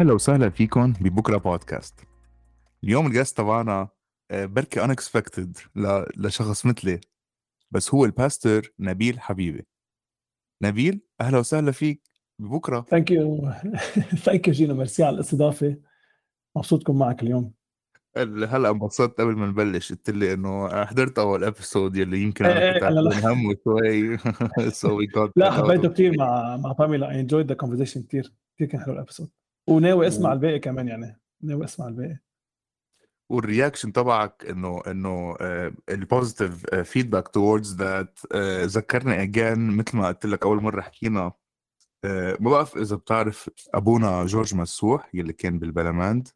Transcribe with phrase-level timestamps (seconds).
[0.00, 1.94] أهلا وسهلا فيكم ببكرة بودكاست.
[2.84, 3.88] اليوم ال guest تبعنا
[4.30, 5.58] آه، pretty unexpected
[6.16, 7.00] لشخص مثلي
[7.70, 9.66] بس هو ال pastor نبيل حبيبي.
[10.62, 12.02] نبيل أهلا وسهلا فيك
[12.38, 12.86] ببكرة.
[12.90, 13.50] thank you
[14.24, 15.76] thank you جينا ميرسي على الاستضافة.
[16.56, 17.52] مبسوط كون معك اليوم.
[18.16, 19.92] هلا انبسطت قبل ما نبلش.
[19.92, 23.32] قلت لي إنه حضرت أول episode يلي يمكن أنا إيه، كنت لا،.
[23.32, 24.18] همه شوي
[24.70, 28.80] so we لا حبيته كثير مع مع باميلا I enjoyed the conversation كثير كثير كان
[28.80, 29.30] حلو ال episode
[29.70, 32.18] وناوي أسمع الباقي كمان يعني ناوي أسمع الباقي.
[33.30, 35.36] وال reaction تبعك إنه إنه
[35.88, 38.18] ال positive feedback towards that
[38.64, 41.32] ذكرني again مثل ما قلت لك أول مرة حكينا
[42.04, 46.28] آه، ما بعرف إذا بتعرف أبونا جورج مسوح يلي كان بالبلماند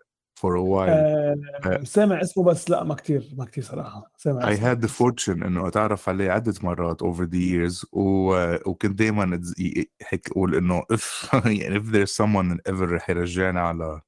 [0.45, 4.13] for a while آه سامع اسمه بس لا ما كثير ما كثير صراحة.
[4.17, 8.35] سامع I اسمه had the fortune إنه أتعرف عليه عدة مرات over the years و...
[8.71, 9.41] وكنت دائما
[10.11, 14.01] هيك أقول إنه if يعني if there's someone ever رح يرجعنا على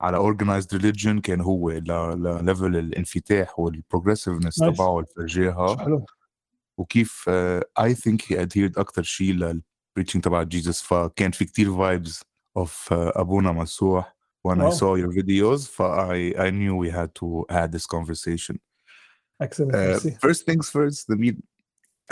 [0.00, 4.54] على organized religion كان هو لل level الانفتاح وال progressiveness.
[4.54, 6.04] تبعه اللي فرجاها
[6.78, 7.30] وكيف
[7.80, 12.12] I think he adhered أكتر شيء لل preaching تبع Jesus فكان في كتير vibes
[12.58, 14.21] of uh, أبونا مسوح.
[14.42, 14.70] When I Wow.
[14.70, 18.58] saw your videos I, I knew we had to had this conversation.
[19.40, 21.40] Excellent uh, first things first نبيل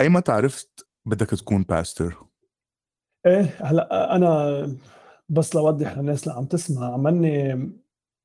[0.01, 2.17] أيمتى عرفت بدك تكون pastor؟
[3.25, 4.77] إيه هلا أنا
[5.29, 7.55] بس لوضح للناس اللي عم تسمع عملني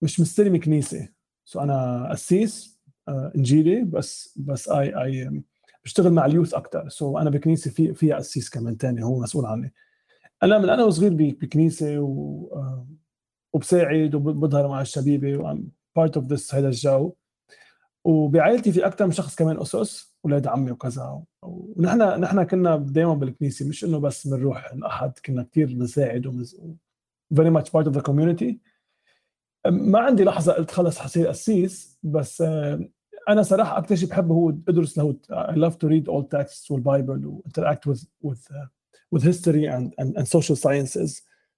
[0.02, 1.08] مش مستلم كنيسة.
[1.44, 5.42] so أنا قسيس آه، إنجيلي بس بس I I
[5.84, 9.46] بشتغل مع ال youth أكثر سو أنا بكنيسة في فيها قسيس كمان تاني هو مسؤول
[9.46, 9.74] عني.
[10.42, 12.86] أنا من أنا وصغير بكنيسة و آه،
[13.52, 17.12] وبساعد وبظهر مع الشبيبة و um part of this هذا الجو.
[18.04, 21.22] وبعائلتي في أكثر من شخص كمان أسس أولاد عمي وكذا.
[21.42, 26.46] ونحن نحن كنا دائما بالكنيسة مش إنه بس بنروح الأحد كنا كثير بنساعد
[27.34, 28.54] very much part of the community.
[29.66, 32.88] ما عندي لحظة قلت خلص حصير قسيس بس آه،
[33.28, 36.86] أنا صراحة أكثر شيء بحبه هو ادرس لاهوت I love to read all texts وال
[36.86, 38.66] Bible و interact with with uh,
[39.14, 39.66] with history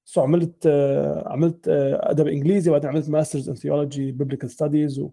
[0.08, 5.04] so عملت آه، عملت آه، أدب إنجليزي وبعدين عملت masters in theology biblical studies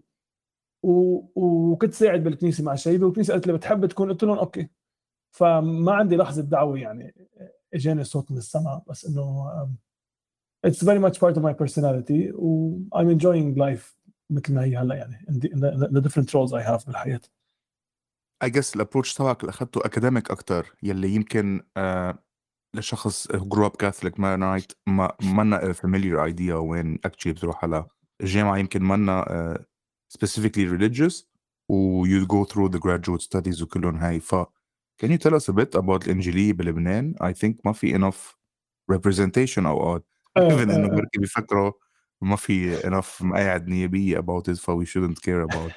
[0.82, 4.68] وكنت ساعد بالكنيسة مع الشبيبه والكنيسة قالت لي بتحب تكون؟ قلت لهم okay.
[5.30, 7.14] فما عندي لحظة دعوة يعني
[7.74, 9.50] إجاني صوت من السماء بس إنه
[10.66, 13.96] it's very much part of my personality و I'm enjoying life
[14.30, 15.26] مثل ما هي هلا يعني
[15.92, 17.20] the different roles I have بالحياة.
[18.44, 22.25] I guess ال approach تبعك اللي اخذته academic أكتر يلي يمكن آه
[22.74, 27.84] لشخص who grew up Catholic Mennonite ما منا familiar idea وين actually بتروح على
[28.20, 29.62] الجامعة يمكن منا uh,
[30.18, 31.24] specifically religious
[31.68, 34.34] و you go through the graduate studies وكلهم هاي ف
[35.02, 38.36] can you tell us a bit about الإنجيلية بلبنان I think ما في enough
[38.92, 40.06] representation أوقات
[40.36, 40.96] آه، even إنه آه، آه.
[40.96, 41.72] بركي بيفكروا
[42.20, 45.72] ما في enough مقاعد نيابية about it ف we shouldn't care about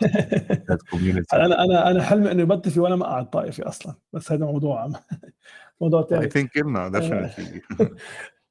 [0.69, 4.45] that community أنا أنا أنا حلمي انه يبطل في ولا مقعد طائفي أصلا بس هذا
[4.45, 4.91] موضوع
[5.81, 7.59] موضوع ثاني think كلنا definitely.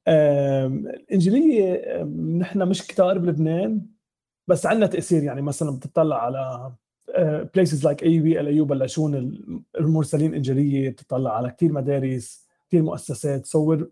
[0.07, 2.03] آم، الإنجيلية
[2.37, 3.81] نحن مش كتار بلبنان
[4.47, 5.23] بس عندنا تأثير.
[5.23, 6.71] يعني مثلا بتطلع على
[7.55, 13.45] places like AUB LAU بلشون ال- المرسلين إنجيلية بتطلع على كثير مدارس كثير مؤسسات.
[13.45, 13.83] سو so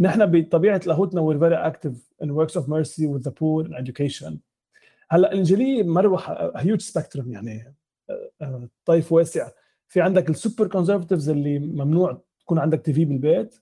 [0.00, 4.32] نحن بطبيعة لاهوتنا we're very active in works of mercy with the poor and education.
[5.10, 7.74] هلأ الإنجيلية مروح huge spectrum يعني
[8.10, 9.48] آه، آه، طيف واسع.
[9.88, 13.60] في عندك ال super conservatives اللي ممنوع تكون عندك TV بالبيت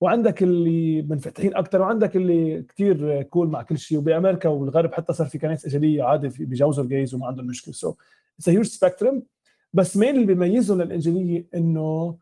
[0.00, 3.98] وعندك اللي منفتحين أكثر وعندك اللي كتير cool مع كل شيء.
[3.98, 7.74] وبأمريكا والغرب حتى صار في كنائس إنجيلية عادي بيجوزوا ال gays وما عندهم مشكلة.
[7.74, 7.94] so
[8.38, 9.22] it's huge spectrum
[9.72, 12.18] بس مين اللي بيميزهم للإنجيلية إنه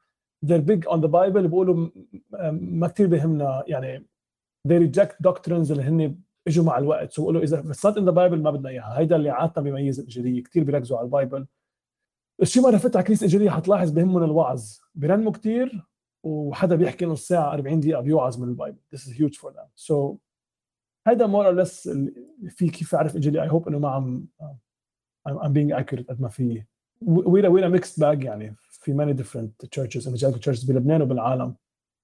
[0.47, 1.39] they're big on the Bible.
[1.39, 1.89] بيقولوا
[2.51, 3.65] ما كثير بيهمنا.
[3.67, 4.07] يعني
[4.69, 6.17] they reject doctrines اللي هن
[6.49, 7.13] إجوا مع الوقت.
[7.13, 8.99] so بيقولوا إذا it's not in the Bible ما بدنا إياها.
[8.99, 10.43] هيدا اللي عادة بيميز الإنجيلية.
[10.43, 11.47] كثير بيركزوا على ال Bible.
[12.43, 14.79] شي مرة فتح كنيسة انجيليه حتلاحظ بهمهم الوعظ.
[14.95, 15.90] بيرنموا كثير
[16.23, 18.79] وحدا بيحكي نص ساعه 40 دقيقة بيوعظ من ال Bible.
[18.95, 19.69] This is huge for them.
[19.77, 20.17] So
[21.09, 22.15] more or less ال-
[22.49, 24.27] في كيف أعرف انجيلي I hope إنه ما عم
[25.29, 26.65] I'm, being accurate قد ما في.
[27.03, 28.57] وينا وينا mixed bag يعني.
[28.71, 30.07] في many different churches.
[30.07, 31.55] evangelical churches بلبنان وبالعالم.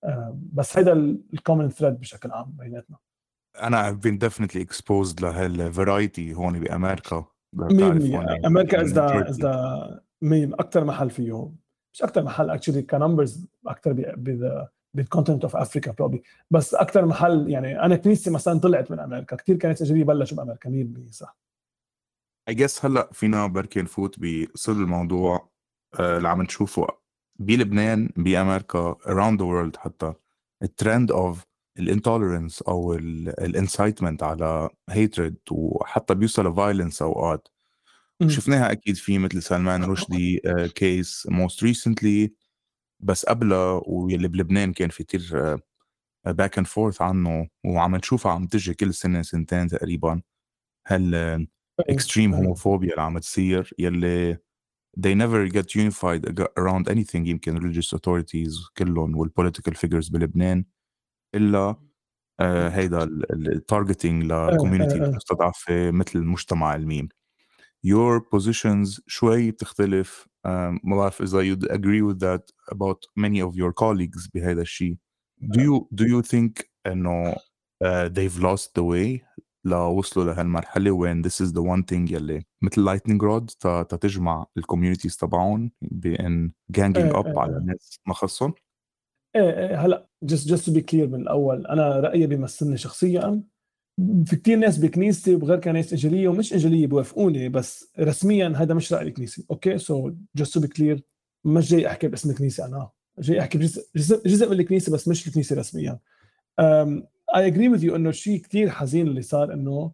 [0.05, 0.93] آه، بس هيدا
[1.35, 2.97] ال common thread بشكل عام بيناتنا.
[3.63, 7.25] أنا I've been definitely exposed لهال variety هون بأمريكا.
[7.57, 9.29] 100% بتعرف هون أمريكا is the.
[9.29, 11.51] is the main أكثر محل فيه
[11.97, 13.93] مش أكثر محل actually ك numbers أكثر
[14.95, 19.37] بال continent of Africa probably بس أكثر محل يعني أنا كنيستي مثلا طلعت من أمريكا.
[19.37, 20.71] كثير كانت اجري بلشوا بأمريكا.
[20.71, 21.37] 100% صح.
[22.51, 25.49] I guess هلأ فينا بركي نفوت بصلب الموضوع
[26.01, 26.87] آه، اللي عم نشوفه
[27.39, 30.13] بلبنان بأمريكا around the world حتى.
[30.63, 31.37] الترند of
[31.79, 37.49] ال intolerance أو ال incitement على hatred وحتى بيوصل ل violence أوقات.
[38.29, 40.41] شفناها أكيد في مثل سلمان رشدي
[40.75, 42.33] case most recently
[43.01, 45.57] بس قبلها واللي بلبنان كان في كثير
[46.27, 50.23] back and forth عنه وعم نشوفها عم تجي كل سنة سنتين تقريبا
[50.87, 51.47] هال
[51.81, 54.39] extreme homophobia اللي عم تصير يلي
[55.01, 56.23] they never get unified
[56.61, 60.65] around anything يمكن religious authorities كلهم وال political figures بلبنان
[61.35, 61.77] إلا
[62.41, 63.03] آه هيدا
[63.33, 67.09] ال targeting ل community مستضعفه مثل المجتمع الميم.
[67.87, 70.29] Your positions شوي بتختلف.
[70.45, 74.97] ما بعرف إذا you'd agree with that about many of your colleagues بهذا الشيء.
[75.43, 79.21] Do you do you think إنه uh, they've lost the way
[79.65, 85.17] لوصلوا لهالمرحلة وين this is the one thing يلي مثل lightning rod تتجمع ال communities
[85.17, 88.55] تبعهم بأن ganging up على الناس ما خصهم؟
[89.37, 93.43] إيه إيه هلأ just just to be clear من الأول أنا رأيي بيمثلني شخصيا.
[94.27, 99.09] في كثير ناس بكنيستي وبغير كنايس انجيليه ومش انجيليه بوافقوني بس رسميا هذا مش رأي
[99.09, 99.45] الكنيسة.
[99.51, 101.03] Okay؟ so just to be clear
[101.45, 102.91] مش جاي أحكي باسم الكنيسة أنا.
[103.19, 105.99] جاي أحكي بجزء جزء من الكنيسة بس مش الكنيسة رسميا.
[107.37, 109.93] I agree with you إنه شيء كثير حزين اللي صار إنه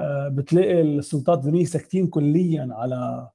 [0.00, 3.30] uh, بتلاقي السلطات الدينيه ساكتين كليا على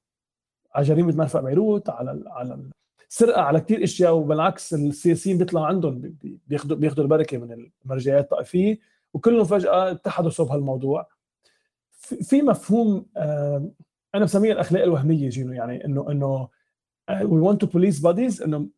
[0.74, 2.70] على جريمة مرفأ بيروت على على
[3.08, 6.16] السرقه على كثير أشياء وبالعكس السياسيين بيطلعوا عندهم
[6.46, 8.93] بياخذوا بياخذوا البركة من المرجعيات الطائفية.
[9.14, 11.08] وكلهم فجأة اتحدوا صوب هالموضوع.
[12.00, 13.70] في مفهوم آه
[14.14, 16.48] أنا بسميها الأخلاق الوهمية you know يعني انه إنه
[17.10, 18.68] we want to police bodies إنه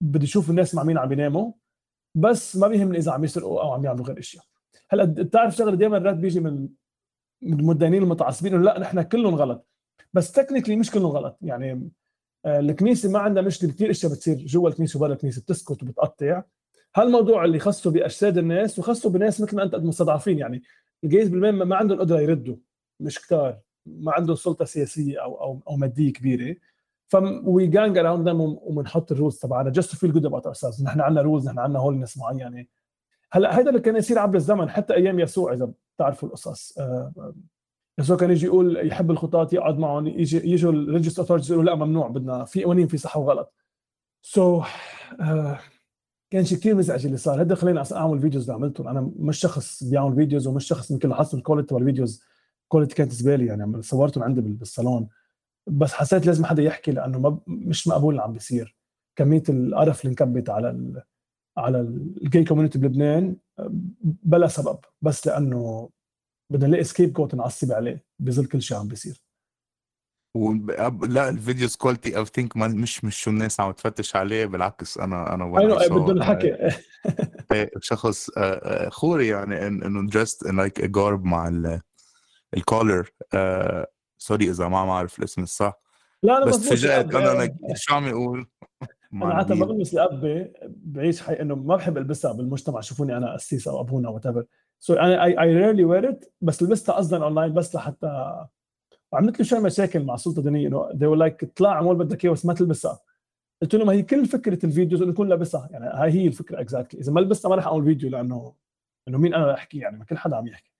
[0.00, 1.52] بدي أشوف الناس مع مين عم بيناموا
[2.14, 4.44] بس ما بيهمني إذا عم يسرقوا أو عم يعملوا غير إشياء.
[4.90, 6.68] هلأ بتعرف شغلة دائما الرد بيجي من
[7.42, 9.66] المتدينين المتعصبين إنه لا نحن كلهم غلط.
[10.12, 11.38] بس technically مش كلهم غلط.
[11.42, 11.90] يعني
[12.44, 16.42] آه، الكنيسة ما عندها مشكلة كثير إشياء بتصير جوا الكنيسة وبرا الكنيسة بتسكت وبتقطع.
[16.96, 20.62] هالموضوع اللي خصه بأجساد الناس وخصه بناس مثل ما أنت مستضعفين يعني
[21.04, 22.56] ال gays بالمين ما عندهم قدره يردوا
[23.00, 26.56] مش كتار ما عندهم سلطة سياسية أو أو أو مادية كبيرة.
[27.08, 30.54] ف we gang around them وبنحط ال rules تبعنا just to feel good about our
[30.84, 32.66] نحن عندنا rules نحن عندنا holiness معينة.
[33.32, 36.78] هلأ هذا اللي كان يصير عبر الزمن حتى أيام يسوع إذا بتعرفوا القصص.
[36.78, 37.34] آه،
[37.98, 41.76] يسوع كان يجي يقول يحب الخطاة يقعد معهم يجي يجوا ال religious authorities يقولوا لا
[41.76, 43.54] ممنوع بدنا في قوانين في صح وغلط.
[44.22, 45.73] so so, uh,
[46.34, 47.40] كان شيء كثير مزعج اللي صار.
[47.40, 48.88] هذا خليني أعمل videos اللي عملتهم.
[48.88, 52.22] أنا مش شخص بيعمل videos ومش شخص يمكن لاحظت ال quality تبع ال videos
[52.68, 53.82] quality كانت زبالة يعني.
[53.82, 55.08] صورتهم عندي بالصالون.
[55.66, 58.76] بس حسيت لازم حدا يحكي لأنه ما مش مقبول اللي عم بيصير.
[59.16, 61.02] كمية القرف اللي انكبت على ال
[61.56, 63.36] على ال gay community بلبنان
[64.02, 64.78] بلا سبب.
[65.02, 65.90] بس لأنه
[66.50, 69.23] بدنا نلاقي scapegoat نعصب عليه بظل كل شيء عم بيصير.
[70.34, 70.52] و...
[71.06, 75.34] لا ال videos quality I think مش مش شو الناس عم تفتش عليه بالعكس أنا
[75.34, 76.56] أنا أيوه بدهم الحكي
[77.52, 81.48] إيه، شخص آه، آه، خوري يعني إنه درست like garb مع
[82.56, 83.10] ال collar
[84.18, 85.80] sorry إذا ما عم اعرف الاسم الصح.
[86.22, 88.46] لا أنا بس تفاجأت أنا شو عم يقول؟
[89.14, 93.80] أنا حتى بغمس الاب بعيش حي إنه ما بحب ألبسها بالمجتمع شوفوني أنا قسيس أو
[93.80, 94.44] أبونا whatever
[94.78, 98.44] so أنا I rarely wear it بس لبستها قصدا اونلاين بس لحتى
[99.14, 102.32] وعملت له شوي مشاكل مع السلطة الدينية إنه they were like اطلع اعمل بدك إياه
[102.32, 103.00] بس ما تلبسها.
[103.62, 106.60] قلت له ما هي كل فكرة ال videos إنه يكون لابسها يعني هاي هي الفكرة
[106.60, 108.54] exactly إذا ما لبستها ما راح أعمل فيديو لأنه
[109.08, 110.72] انه مين أنا أحكي يعني؟ ما كل حدا عم يحكي.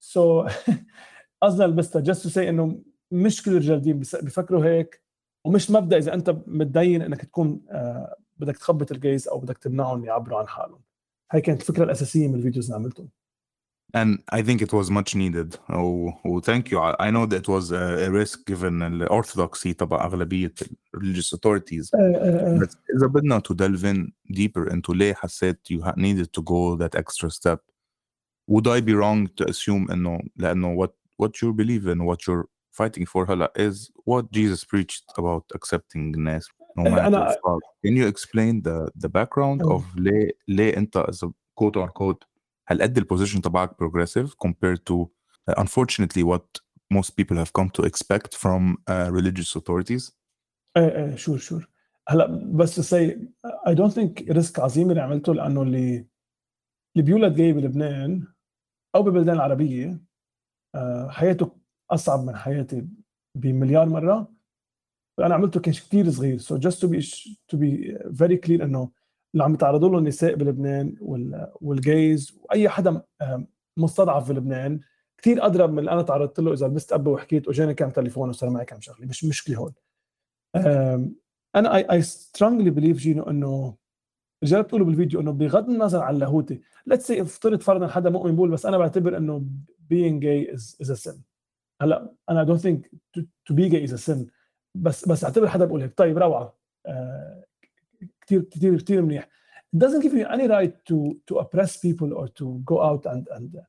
[0.00, 0.52] so so,
[1.42, 5.02] قصدا لبستها just to say إنه مش كل الرجال دين بيفكروا هيك
[5.44, 10.04] ومش مبدأ إذا أنت متدين إنك تكون آه بدك تخبط ال gays أو بدك تمنعهم
[10.04, 10.80] يعبروا عن حالهم.
[11.32, 13.08] هاي كانت الفكرة الأساسية من ال videos اللي عملتهم.
[13.95, 15.57] and I think it was much needed.
[15.69, 16.79] Oh, oh thank you.
[16.79, 20.53] I, I know that it was a, a risk given الأورثودوكسي تبع أغلبية
[20.93, 21.91] religious authorities.
[21.91, 26.95] But إذا بدنا to delve in deeper into ليه حسيت you needed to go that
[26.95, 27.61] extra step.
[28.47, 32.47] Would I be wrong to assume إنه لأنه what what you believe in, what you're
[32.73, 36.47] fighting for هلا is what Jesus preached about accepting الناس
[36.77, 37.37] no matter
[37.85, 42.25] Can you explain the the background of ليه ليه أنت as a quote unquote
[42.70, 45.06] هل البوزيشن تبعك progressive compared to
[45.50, 46.60] uh, unfortunately what
[46.94, 50.12] most people have come to expect from uh, religious authorities?
[50.76, 51.68] إيه إيه sure sure
[52.08, 53.28] هلا بس see
[53.66, 56.06] I don't think risk عظيم اللي عملته لأنه اللي
[56.96, 58.26] اللي بيولد جاي بلبنان
[58.94, 60.02] أو ببلدان العربيه
[61.08, 61.56] حياته
[61.90, 62.86] أصعب من حياتي
[63.34, 64.32] بمليار مرة.
[65.18, 66.38] فانا عملته كان كثير صغير.
[66.38, 67.00] so just to be
[67.48, 68.90] to be very clear إنه
[69.34, 70.96] اللي عم يتعرضوا له النساء بلبنان
[71.60, 73.02] وال gays وأي حدا
[73.76, 74.80] مستضعف بلبنان
[75.18, 78.50] كثير اضرب من اللي أنا تعرضت له إذا لبست أبي وحكيت واجاني كم تليفون وصار
[78.50, 79.72] معي كم شغلة مش مشكلة هون.
[81.56, 83.76] أنا I I strongly believe جينو إنه
[84.44, 88.50] رجال بتقولوا بالفيديو إنه بغض النظر عن اللاهوتي let's say افترض فرضا حدا مؤمن بقول
[88.50, 89.44] بس أنا بعتبر إنه
[89.92, 91.16] being gay is, is a sin.
[91.82, 92.90] هلأ أنا don't think
[93.46, 94.18] to be gay is a sin
[94.74, 95.98] بس بس أعتبر حدا بقول هيك.
[95.98, 96.58] طيب روعة.
[96.86, 97.19] آه
[98.30, 99.28] كثير كثير كثير منيح.
[99.76, 100.96] It doesn't give you any right to
[101.26, 103.60] to oppress people or to go out and and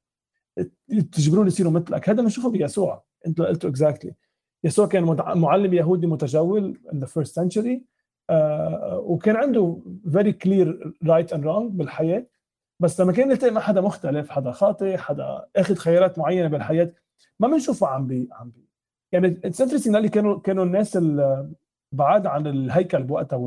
[1.11, 2.09] تجبرون يصيروا مثلك.
[2.09, 3.03] هذا بنشوفه بيسوع.
[3.27, 4.15] انت قلته exactly
[4.63, 5.03] يسوع كان
[5.35, 7.81] معلم يهودي متجول in the first century.
[8.31, 8.33] uh,
[8.93, 10.67] وكان عنده very clear
[11.05, 12.27] right and wrong بالحياة.
[12.79, 16.93] بس لما كان يلتقي مع حدا مختلف حدا خاطئ حدا أخذ خيارات معينة بالحياة
[17.39, 18.65] ما بنشوفه عم بي عم بي.
[19.11, 20.99] يعني it's interesting كانوا كانوا الناس
[21.91, 23.37] بعاد عن الهيكل بوقتها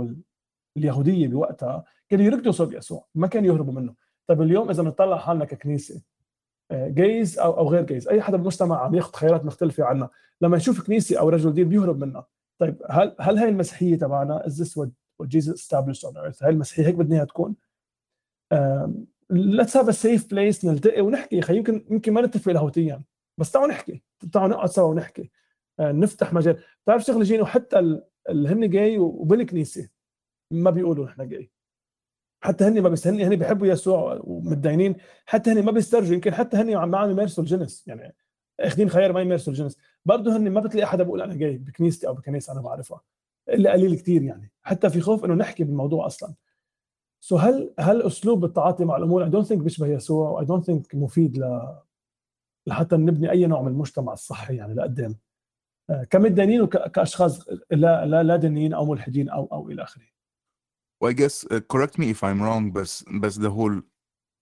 [0.76, 3.94] واليهوديه بوقتها كانوا يركضوا صوب يسوع ما كانوا يهربوا منه.
[4.26, 6.02] طيب اليوم إذا بنطلع حالنا ككنيسة
[6.72, 10.08] جايز أو أو غير جايز؟ أي حدا بالمجتمع عم ياخذ خيارات مختلفة عنا
[10.40, 12.26] لما يشوف كنيسة أو رجل دين بيهرب منها.
[12.58, 14.80] طيب هل هل هي المسيحية تبعنا is this
[15.22, 17.54] what Jesus established on earth هاي المسيحية هيك بدنا إياها تكون؟
[19.32, 21.40] let's have a safe place نلتقي ونحكي.
[21.40, 23.02] خي يمكن يمكن ما نتفق لاهوتيا
[23.38, 24.02] بس تعالوا نحكي.
[24.32, 25.30] تعالوا نقعد سوا ونحكي.
[25.80, 26.58] آه، نفتح مجال.
[26.84, 27.78] بتعرف شغلة جيني؟ وحتى
[28.28, 29.88] اللي هن جاي وبالكنيسة.
[30.50, 31.50] ما بيقولوا نحن جاي
[32.44, 34.96] حتى هن ما بس هن هن بيحبوا يسوع ومتدينين.
[35.26, 38.14] حتى هن ما بيسترجوا يمكن حتى هن عم عم يمارسوا الجنس يعني
[38.60, 42.14] أخذين خيار ما يمارسوا الجنس برضه هن ما بتلاقي حدا بيقول أنا جاي بكنيستي أو
[42.14, 43.00] بكنيسة أنا بعرفها
[43.48, 44.52] إلا قليل كثير يعني.
[44.62, 46.34] حتى في خوف إنه نحكي بالموضوع أصلا.
[47.20, 50.64] so هل هل أسلوب التعاطي مع الأمور I don't think بيشبه يسوع و I don't
[50.64, 51.60] think مفيد ل
[52.66, 55.16] لحتى نبني أي نوع من المجتمع الصحي يعني لقدام.
[55.90, 60.13] آه، كمتدينين وكاشخاص لا لا لا دينيين أو ملحدين أو أو إلى آخره.
[61.04, 63.82] Well, I guess uh, correct me if I'm wrong بس بس the whole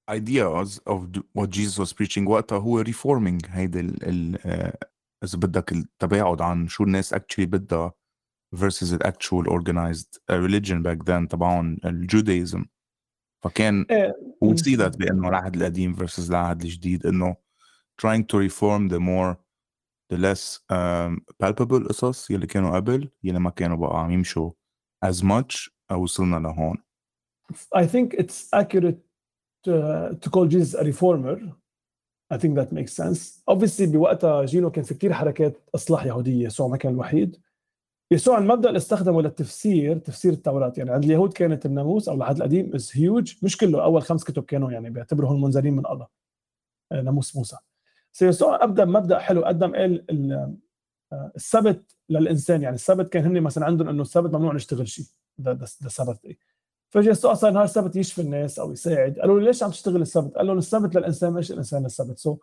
[0.08, 4.86] ideas of what Jesus was preaching وقتها هو reforming هيدي ال, uh,
[5.24, 7.92] اذا بدك التباعد عن شو الناس actually بدها
[8.54, 12.64] versus the actual organized uh, religion back then تبعهم الجودايزم
[13.44, 13.86] فكان
[14.44, 17.36] we see that بانه العهد القديم versus العهد الجديد انه
[18.02, 19.36] trying to reform the more
[20.12, 24.50] the less um, palpable قصص يلي كانوا قبل يلي ما كانوا بقى عم يمشوا
[25.06, 26.76] as much وصلنا لهون.
[27.76, 29.00] I think it's accurate
[29.64, 31.38] to, to call Jesus a reformer.
[32.30, 33.42] I think that makes sense.
[33.50, 37.36] Obviously بوقتها جينو كان في كثير حركات إصلاح يهودية يسوع ما كان الوحيد.
[38.10, 42.74] يسوع المبدأ اللي استخدمه للتفسير تفسير التوراة يعني عند اليهود كانت الناموس أو العهد القديم
[42.74, 46.06] از هيوج مش كله أول خمس كتب كانوا يعني بيعتبروا منزلين من الله
[46.92, 47.56] ناموس موسى.
[48.12, 50.04] سيسوع أبدأ مبدأ حلو قدم قال
[51.36, 55.04] السبت للإنسان يعني السبت كان هن مثلا عندهم إنه السبت ممنوع نشتغل شيء.
[55.38, 56.36] ده ده, ده سبت
[56.92, 59.18] فجاء يسوع صار نهار السبت يشفي الناس أو يساعد.
[59.18, 62.38] قالوا له ليش عم تشتغل السبت؟ قال لهم السبت للإنسان مش الإنسان للسبت so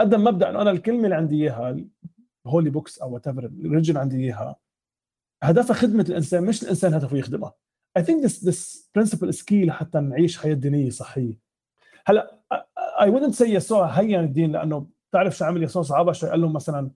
[0.00, 1.76] قدم مبدأ إنه أنا الكلمة اللي عندي إياها
[2.46, 4.56] holy books أو whatever ال religion عندي إياها
[5.42, 7.54] هدفها خدمة الإنسان مش الإنسان هدفه يخدمها.
[7.98, 11.34] I think this this principle is key لحتى نعيش حياة دينية صحية.
[12.06, 12.38] هلا
[12.98, 16.52] I wouldn't say يسوع هين الدين لأنه بتعرف شو عمل يسوع؟ صعبه شوي قال لهم
[16.52, 16.90] مثلا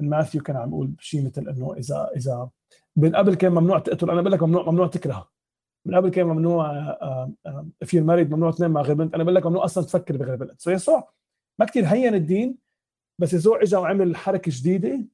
[0.00, 2.50] ماثيو كان عم يقول شيء مثل إنه إذا إذا
[2.96, 5.30] من قبل كان ممنوع تقتل أنا بقول لك ممنوع ممنوع تكره
[5.86, 6.72] من قبل كان ممنوع
[7.84, 9.14] في المريض ممنوع تنام مع غير بنت.
[9.14, 10.60] أنا بقول لك ممنوع أصلا تفكر بغير بنت.
[10.60, 11.12] so يسوع
[11.58, 12.58] ما كثير هين الدين
[13.18, 15.04] بس يسوع اجى وعمل حركة جديدة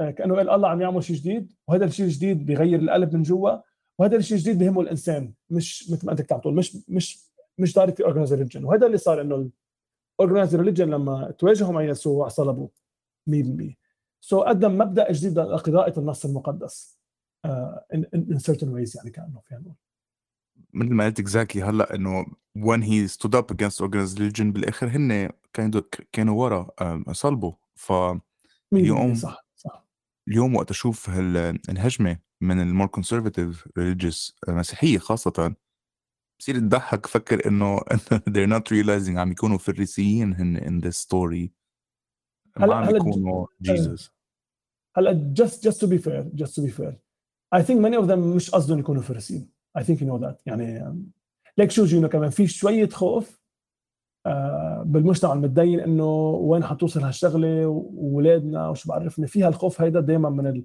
[0.00, 3.58] آه، كأنه قال الله عم يعمل شيء جديد وهذا الشيء الجديد بيغير القلب من جوا
[3.98, 5.32] وهذا الشيء الجديد بهمه الإنسان.
[5.50, 9.20] مش مثل ما أنت عم تقول مش مش مش direct organized religion وهذا اللي صار
[9.20, 9.50] إنه
[10.20, 12.68] ال organized religion لما تواجهوا مع يسوع صلبوا
[13.30, 13.32] 100%
[14.20, 17.01] so قدم مبدأ جديد لقراءة النص المقدس.
[17.94, 19.74] In, in, certain ways يعني كأنه فينا نقول
[20.74, 22.26] مثل ما قلت exactly هلأ إنه
[22.58, 25.82] when he stood up against organized religion بالآخر هن كانوا
[26.12, 26.70] كانوا ورا
[27.12, 27.92] صلبوا ف
[28.72, 29.86] اليوم صح صح.
[30.28, 31.08] اليوم وقت أشوف
[31.68, 35.54] الهجمة من ال more conservative religious المسيحيه خاصة
[36.40, 37.80] بصير تضحك فكر إنه
[38.34, 41.50] they're not realizing عم يكونوا فريسيين هن in this story.
[42.56, 44.10] ما عم يكونوا جيسس
[44.96, 46.96] هلأ just just to be fair just to be fair
[47.54, 50.34] I think many of them مش قصدهم يكونوا فريسيين I think you know that.
[50.46, 50.94] يعني
[51.58, 53.42] ليك شو جينو كمان؟ في شوية خوف
[54.26, 60.46] آه، بالمجتمع المتدين إنه وين حتوصل هالشغلة واولادنا وشو بعرفني فيها الخوف هيدا دائما من
[60.46, 60.64] ال...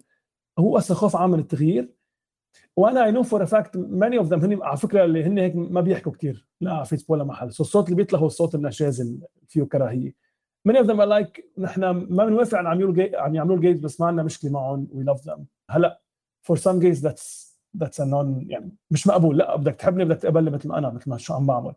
[0.59, 1.93] هو أصلا خوف عام من التغيير.
[2.77, 5.81] وأنا I know for fact many of them هن على فكرة اللي هن هيك ما
[5.81, 7.51] بيحكوا كثير لا على فيسبوك ولا محل.
[7.51, 10.15] so الصوت اللي بيطلع هو الصوت النشاز اللي فيه كراهية.
[10.69, 14.23] Of them are like نحن ما بنوافق عم يعملوا عم يعملوا جيز بس ما عندنا
[14.23, 14.87] مشكلة معهم.
[14.91, 16.01] we love them هلأ
[16.47, 19.37] for some gays that's that's known يعني مش مقبول.
[19.37, 21.73] لا بدك تحبني بدك تقبلني مثل ما أنا مثل ما شو عم بعمل.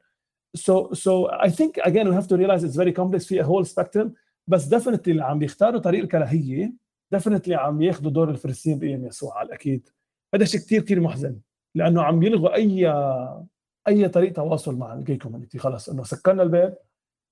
[0.59, 3.27] So so I think again we have to realize it's very complex.
[3.27, 4.09] في a whole spectrum.
[4.47, 6.73] بس definitely اللي عم بيختاروا طريق الكراهية
[7.17, 9.89] definitely عم ياخذوا دور الفريسيين بإيام يسوع على الأكيد.
[10.35, 11.37] هذا شيء كثير كثير محزن.
[11.75, 12.93] لأنه عم يلغوا أي
[13.89, 16.79] أي طريقه تواصل مع ال gay community خلص إنه سكرنا البيت.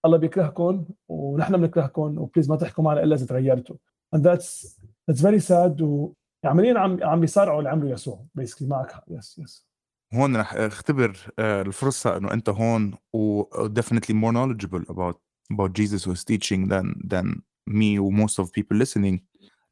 [0.04, 2.18] الله بيكرهكم ونحن بنكرهكم.
[2.18, 3.76] و please ما تحكوا معنا إلا إذا تغيرتوا.
[4.16, 4.80] And that's
[5.10, 5.82] that's very sad.
[5.82, 6.12] و
[6.44, 9.68] عمليا عم عم بيصارعوا الأمر يسوع basically معك حق yes yes
[10.14, 15.16] هون رح اختبر آه، الفرصة انه انت هون و definitely more knowledgeable about
[15.52, 19.18] about Jesus was teaching than than me و most of people listening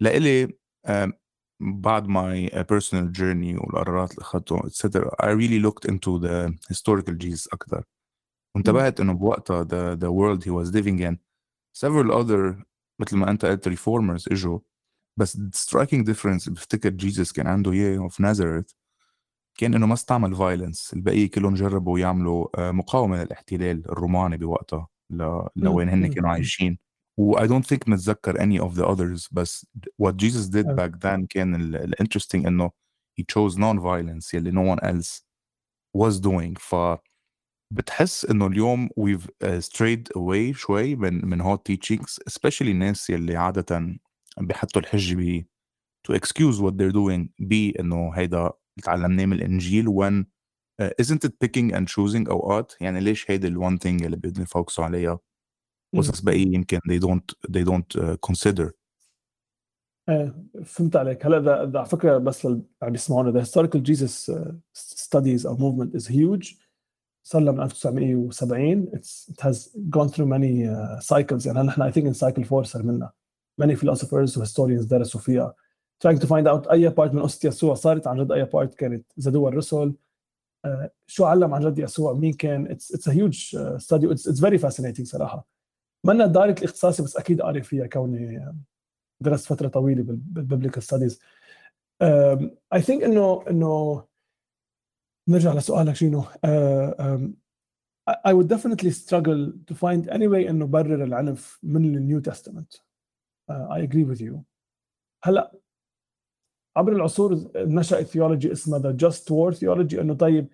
[0.00, 0.46] لإلي
[0.88, 1.12] um,
[1.61, 7.14] بعد my uh, personal journey والقرارات اللي اخذتها etc I really looked into the historical
[7.14, 7.85] Jesus أكثر
[8.54, 11.16] وانتبهت انه بوقتها the, the world he was living in
[11.73, 12.64] several other
[13.00, 14.58] مثل ما انت قلت reformers اجوا
[15.16, 18.73] بس striking difference بفتكر Jesus كان عنده اياه في Nazareth
[19.58, 24.88] كان إنه ما استعمل violence البقية كلهم جربوا يعملوا مقاومة للاحتلال الروماني بوقتها
[25.56, 26.78] لوين هن كانوا عايشين.
[27.16, 29.66] و I don't think نتذكر any of the others بس
[30.02, 32.70] what Jesus did back then كان الانترستنج إنه
[33.20, 35.23] he chose non-violence يلي no one else
[35.99, 36.58] was doing.
[36.58, 36.75] ف
[37.73, 43.37] بتحس إنه اليوم we've uh, strayed away شوي من من hot teachings especially الناس يلي
[43.37, 43.99] عادة
[44.40, 45.45] بيحطوا الحجة ب
[46.09, 48.52] to excuse what they're doing ب انه هيدا
[48.83, 50.25] تعلمناه من الانجيل when
[50.83, 54.43] uh, isn't it picking and choosing اوقات يعني ليش هيدي ال one thing اللي بدنا
[54.43, 55.19] يفوكسوا عليها
[55.97, 58.71] قصص بقية يمكن they don't they don't uh, consider
[60.09, 65.45] إيه فهمت عليك هلا اذا على فكره بس عم بيسمعونا the historical Jesus uh, studies
[65.45, 66.57] or movement is huge
[67.23, 71.93] صار لها من 1970 it's, it has gone through many uh, cycles يعني نحن I
[71.93, 73.12] think in cycle 4 صار منا
[73.62, 75.54] many philosophers و historians درسوا فيها
[76.04, 79.06] trying to find out أي part من قصه يسوع صارت عن جد أي part كانت.
[79.16, 79.94] زادوها الرسل
[80.66, 84.06] uh, شو علم عن جد يسوع؟ مين كان؟ It's, it's a huge uh, study.
[84.06, 85.46] It's, it's very fascinating صراحة.
[86.04, 88.54] منا دائرة اختصاصي بس أكيد قاري فيها كوني
[89.20, 91.20] درست فترة طويلة بال biblical studies
[92.73, 94.04] I think انه إنه
[95.28, 96.26] نرجع لسؤالك شنو؟ uh,
[96.98, 97.37] um,
[98.09, 102.86] I would definitely struggle to find any way إنه برر العنف من ال New Testament
[103.50, 104.35] I agree with you.
[105.24, 105.52] هلا
[106.76, 110.48] عبر العصور نشأت theology اسمها the just war theology إنه طيب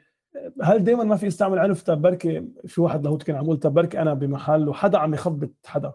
[0.63, 3.75] هل دائما ما في استعمل عنف طب بركي في واحد لاهوت كان عم يقول طب
[3.75, 5.95] بركي أنا بمحل وحدا عم يخبط حدا.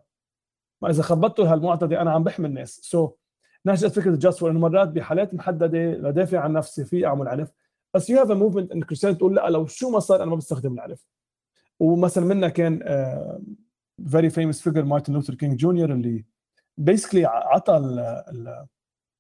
[0.82, 2.80] ما إذا خبطته هالمعتدي أنا عم بحمي الناس.
[2.84, 3.12] so,
[3.66, 7.52] نشأت فكرة ال just war إنه مرات بحالات محددة لدافع عن نفسي في أعمل عنف
[7.94, 10.36] بس you have a movement in Christian تقول لا لو شو ما صار أنا ما
[10.36, 11.06] بستخدم العنف
[11.80, 12.80] ومثلا منا كان
[14.08, 16.26] very famous figure مارتن لوثر كينج جونيور اللي
[16.78, 17.78] basically عطى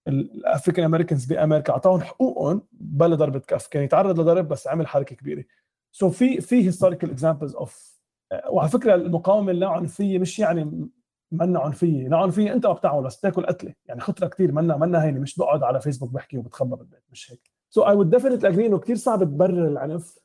[0.07, 3.67] ال African Americans بامريكا اعطاهم حقوقهم بلا ضربه كف.
[3.67, 5.43] كان يتعرض لضرب بس عمل حركة كبيرة.
[5.91, 7.97] so so في في historical examples of
[8.49, 10.89] وعلى فكرة المقاومة اللا عنفيه مش يعني
[11.31, 12.07] منا عنفية.
[12.07, 13.73] لا عنفيه أنت ما بتعمل بس تاكل قتلة.
[13.85, 15.19] يعني خطرة كثير منا منا هينة.
[15.19, 17.03] مش بقعد على فيسبوك بحكي وبتخبى بالبيت.
[17.11, 17.51] مش هيك.
[17.69, 20.17] so I would definitely agree إنه كثير صعب تبرر العنف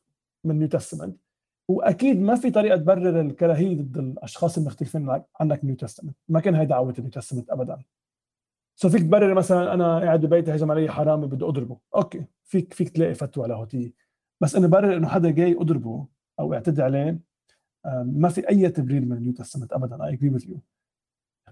[0.44, 1.20] من New Testament
[1.68, 6.66] وأكيد ما في طريقة تبرر الكراهية ضد الأشخاص المختلفين عنك New Testament ما كان هي
[6.66, 7.83] دعوة ال New Testament ابدا.
[8.76, 11.79] so فيك تبرر مثلا أنا قاعد ببيتي هجم علي حرامي بدي أضربه.
[11.94, 13.92] okay فيك فيك تلاقي فتوى لاهوتيه
[14.40, 16.07] بس انه برر إنه حدا جاي أضربه
[16.40, 17.18] أو اعتدي عليه
[18.05, 20.05] ما في أي تبرير من ال New Testament ابدا.
[20.04, 20.61] I agree with you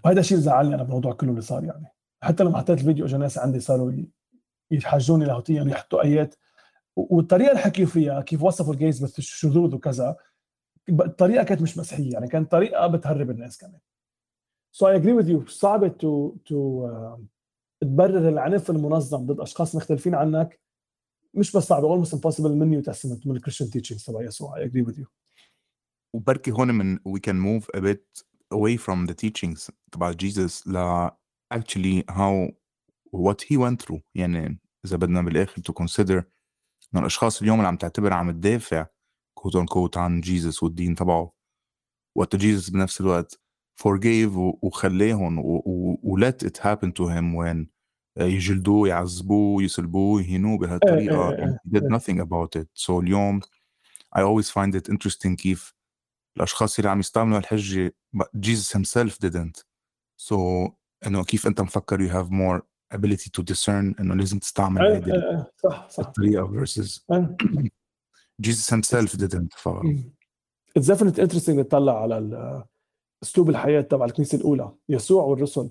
[0.04, 1.86] وهذا الشيء زعلني أنا بالموضوع كله اللي صار يعني.
[2.22, 3.92] حتى لما حطيت الفيديو اجى ناس عندي صاروا
[4.70, 6.34] يحجوني لاهوتيا ويحطوا آيات
[7.10, 10.16] والطريقة اللي حكيوا فيها كيف وصفوا ال gays بالشذوذ وكذا
[10.88, 13.80] الطريقة كانت مش مسيحية يعني كانت طريقة بتهرب الناس كمان.
[14.72, 16.88] so I agree with you صعبه to to
[17.80, 20.60] تبرر العنف المنظم ضد أشخاص مختلفين عنك.
[21.34, 24.64] مش بس صعبه almost impossible من New Testament من ال Christian teachings تبع يسوع I
[24.64, 25.06] agree with you
[26.14, 28.22] وبركي هون من we can move a bit
[28.54, 31.08] away from the teachings تبع Jesus ل
[31.54, 32.52] actually how
[33.12, 34.00] what he went through.
[34.14, 36.24] يعني إذا بدنا بالآخر to consider
[36.94, 38.86] إنه الأشخاص اليوم اللي عم تعتبر عم تدافع
[39.34, 41.32] quote unquote عن Jesus والدين تبعه.
[42.16, 43.40] وقت Jesus بنفس الوقت
[43.82, 47.66] forgave وخلاهم و let it happen to him when
[48.18, 51.36] يجلدوه يعذبوه يصلبوه يهينوه بهالطريقة.
[51.36, 52.66] and he did nothing about it.
[52.74, 53.40] So اليوم
[54.16, 55.74] I always find it interesting كيف
[56.36, 57.94] الأشخاص اللي عم يستعملوا الحجه
[58.36, 59.62] Jesus himself didn't.
[60.16, 60.34] So
[61.06, 65.88] إنه كيف أنت مفكر you have more ability to discern انه لازم تستعمل هذه صح
[65.90, 66.06] صح.
[66.06, 67.00] الطريقة versus
[68.42, 69.68] Jesus himself didn't ف
[70.78, 72.64] It's definitely interesting نطلع على
[73.22, 74.72] أسلوب الحياة تبع الكنيسة الأولى.
[74.88, 75.68] يسوع والرسل.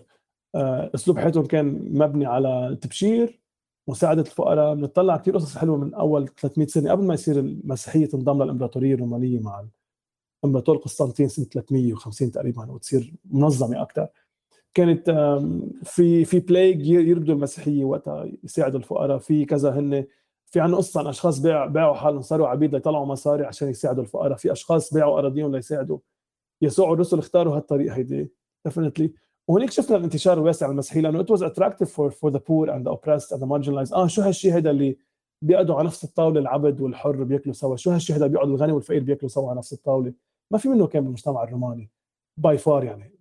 [0.95, 3.41] أسلوب حياتهم كان مبني على التبشير
[3.87, 4.75] مساعده الفقراء.
[4.75, 9.39] بنطلع كثير قصص حلوة من أول 300 سنة قبل ما يصير المسيحيه تنضم للإمبراطورية الرومانية
[9.39, 9.65] مع
[10.43, 14.07] الامبراطور قسطنطين سنة 350 تقريبا وتصير منظمة أكثر
[14.73, 15.09] كانت
[15.83, 19.17] في في plague يربدوا المسيحيه وقتها يساعدوا الفقراء.
[19.17, 20.05] في كذا هن
[20.45, 24.37] في عنا قصه عن أشخاص باع باعوا حالهم صاروا عبيد ليطلعوا مصاري عشان يساعدوا الفقراء.
[24.37, 25.97] في أشخاص باعوا أراضيهم ليساعدوا.
[26.61, 28.31] يسوع والرسل اختاروا هالطريق هيدي
[28.65, 29.13] definitely
[29.47, 32.91] وهنيك شفنا الانتشار الواسع المسيحي لأنه it was attractive for for the poor and the
[32.91, 34.97] oppressed and the آه شو هالشيء هذا اللي
[35.41, 39.29] بيقعدوا على نفس الطاولة العبد والحر بياكلوا سوا؟ شو هالشيء هذا بيقعد الغني والفقير بياكلوا
[39.29, 40.13] سوا على نفس الطاولة؟
[40.51, 41.89] ما في منه كان بالمجتمع الروماني
[42.37, 43.11] by far يعني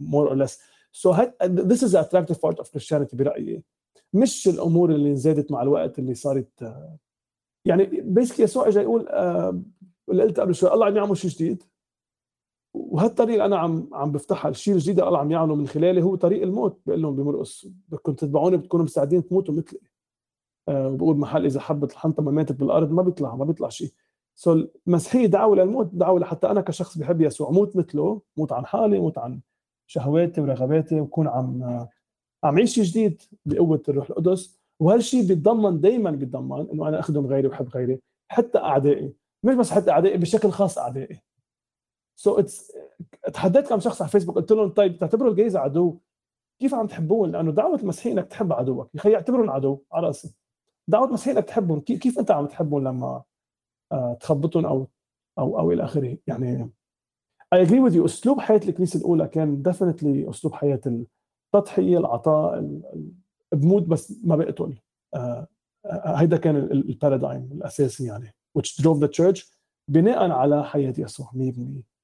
[0.00, 0.60] more or less
[0.98, 3.62] so this is the attractive part of Christianity برأيي.
[4.12, 6.96] مش الأمور اللي زادت مع الوقت اللي صارت آه،
[7.64, 9.62] يعني basically يسوع اجى يقول آه،
[10.10, 11.62] اللي قلت قبل شوي الله عم يعمل شيء جديد.
[12.74, 16.80] وهالطريق أنا عم عم بفتحها الشيء الجديد الله عم يعمله من خلاله هو طريق الموت.
[16.86, 19.80] بقول لهم بمرقص بدكم تتبعوني بتكونوا مستعدين تموتوا مثلي.
[20.68, 23.92] أه بقول محل إذا حبة الحنطة ما ماتت بالأرض ما بيطلع ما بيطلع شيء.
[24.34, 28.98] so المسيحية دعوة للموت دعوة لحتى أنا كشخص بحب يسوع موت مثله موت عن حالي
[28.98, 29.40] موت عن
[29.88, 31.62] شهواتي ورغباتي وكون عم
[32.44, 34.58] عم عيش شيء جديد بقوة الروح القدس.
[34.80, 39.14] وهالشيء بيتضمن دائما بيتضمن إنه أنا أخدم غيري وحب غيري حتى أعدائي.
[39.42, 41.20] مش بس حتى أعدائي بشكل خاص أعدائي.
[42.16, 42.72] so it's
[43.34, 45.98] تحديت كم شخص على فيسبوك قلت لهم طيب تعتبروا الجايز عدو؟
[46.60, 48.90] كيف عم تحبون؟ لأنه دعوة المسيحيين إنك تحب عدوك.
[48.94, 50.34] يا أخي اعتبرهم عدو على رأسي.
[50.88, 53.22] دعوة المسيحيين إنك تحبهم كيف أنت عم تحبهم لما
[53.92, 54.88] آه، تخبطهم أو
[55.38, 56.70] أو أو إلى آخره؟ يعني
[57.52, 60.80] I agree with you أسلوب حياة الكنيسة الأولى كان definitely أسلوب حياة
[61.54, 62.80] التضحية العطاء
[63.52, 64.78] بمود بس ما بقتل
[65.14, 65.48] آه،
[65.86, 69.46] آه، هيدا كان ال paradigm الأساسي يعني which drove the church
[69.88, 71.98] بناء على حياة يسوع 100%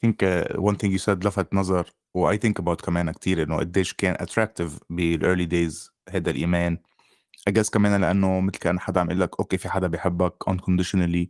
[0.00, 3.56] think uh, one thing you said لفت نظر و I think about كمان كتير إنه
[3.56, 6.78] قديش كان attractive بال early days هذا الإيمان.
[7.50, 11.26] I guess كمان لأنه مثل كأن حدا عم يقول لك أوكي في حدا بيحبك unconditionally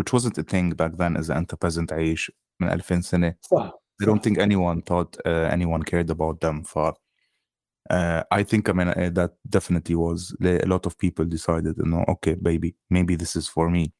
[0.00, 2.32] which wasn't a thing back then اذا أنت peasant عايش.
[2.62, 6.78] من 2000 سنه صح I don't think anyone thought uh, anyone cared about them ف
[6.78, 12.04] uh, I think I mean uh, that definitely was a lot of people decided انه
[12.04, 13.90] okay baby maybe this is for me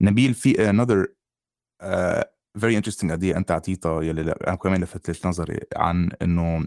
[0.00, 1.06] نبيل في another
[1.82, 2.24] uh,
[2.58, 6.66] very interesting idea انت اعطيتها يلي أنا كمان لفتت نظري عن انه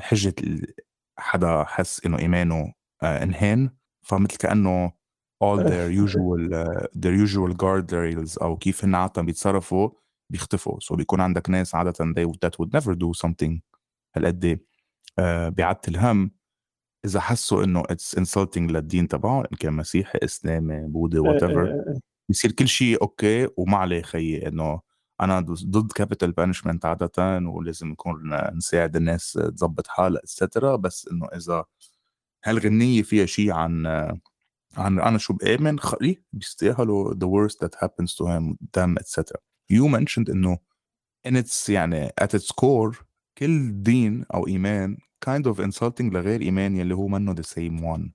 [0.00, 0.34] حجة
[1.18, 3.70] حدا حس انه ايمانه uh, انهان
[4.02, 4.92] فمثل كانه
[5.44, 9.90] all their usual uh, their usual guardrails أو كيف هن عادة بيتصرفوا
[10.30, 10.80] بيختفوا.
[10.80, 13.60] so بيكون عندك ناس عادة they that would never do something
[14.16, 14.58] هالقد
[15.20, 16.30] uh, بيعدي الهم
[17.04, 21.84] إذا حسوا إنه it's insulting للدين تبعهم إن كان مسيحي إسلامي بوذي whatever
[22.28, 24.80] بيصير كل شيء okay وما عليه خيي إنه
[25.20, 31.64] أنا ضد capital punishment عادة ولازم نكون نساعد الناس تظبط حالها etcetera بس إنه إذا
[32.44, 33.86] هالغنية فيها شيء عن
[34.76, 39.38] عن أنا شو بامن خلي بيستاهلوا the worst that happens to him them etc
[39.72, 40.58] you mentioned انه
[41.28, 43.04] in its يعني at its core
[43.38, 48.10] كل دين أو ايمان kind of insulting لغير ايمان يلي هو منه the same one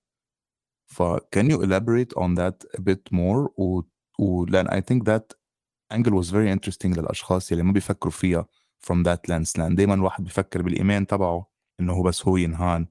[0.87, 1.03] ف
[1.35, 3.81] can you elaborate on that a bit more و,
[4.19, 5.33] و لأن I think that
[5.93, 8.45] angle was very interesting للاشخاص يلي ما بيفكروا فيها
[8.85, 12.87] from that lens لأن دائما الواحد بيفكر بالايمان تبعه انه هو بس هو ينهان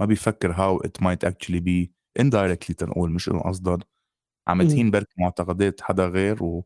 [0.00, 1.90] ما بيفكر how it might actually be
[2.22, 3.78] indirectly تنقول مش إنه قصدا
[4.48, 6.64] عم تهين برك معتقدات حدا غير و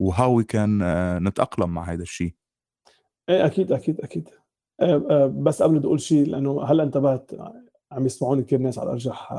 [0.00, 2.34] وهاو we can uh, نتأقلم مع هذا الشيء
[3.28, 4.28] إيه أكيد أكيد أكيد.
[4.80, 7.30] أه أه بس قبل تقول شيء لأنه هلأ انتبهت
[7.92, 9.32] عم يسمعوني كثير ناس على الارجح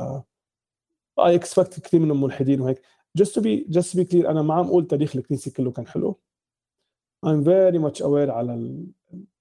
[1.19, 2.81] اي اكسبكت كثير منهم ملحدين وهيك.
[3.17, 6.19] To be just to be clear أنا ما عم أقول تاريخ الكنيسة كله كان حلو.
[7.25, 8.81] I'm very much aware على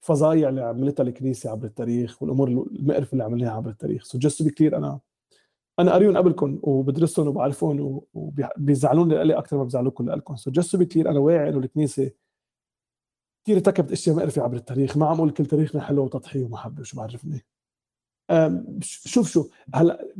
[0.03, 4.05] الفظايع اللي عملتها الكنيسة عبر التاريخ والأمور المقرفة اللي عملناها عبر التاريخ.
[4.05, 5.01] So just to be clear أنا
[5.81, 10.87] أنا قاريهم قبلكم وبدرسهم وبعرفهم وبيزعلوني لي أكثر ما بيزعلوكم لكم so just to be
[10.95, 12.11] clear أنا واعي إنه الكنيسة
[13.45, 14.97] كثير ارتكبت أشياء مقرفه عبر التاريخ.
[14.97, 17.47] ما عم أقول كل تاريخنا حلو وتضحية ومحبة وشو بعرفني.
[18.83, 20.15] شوف شو هلأ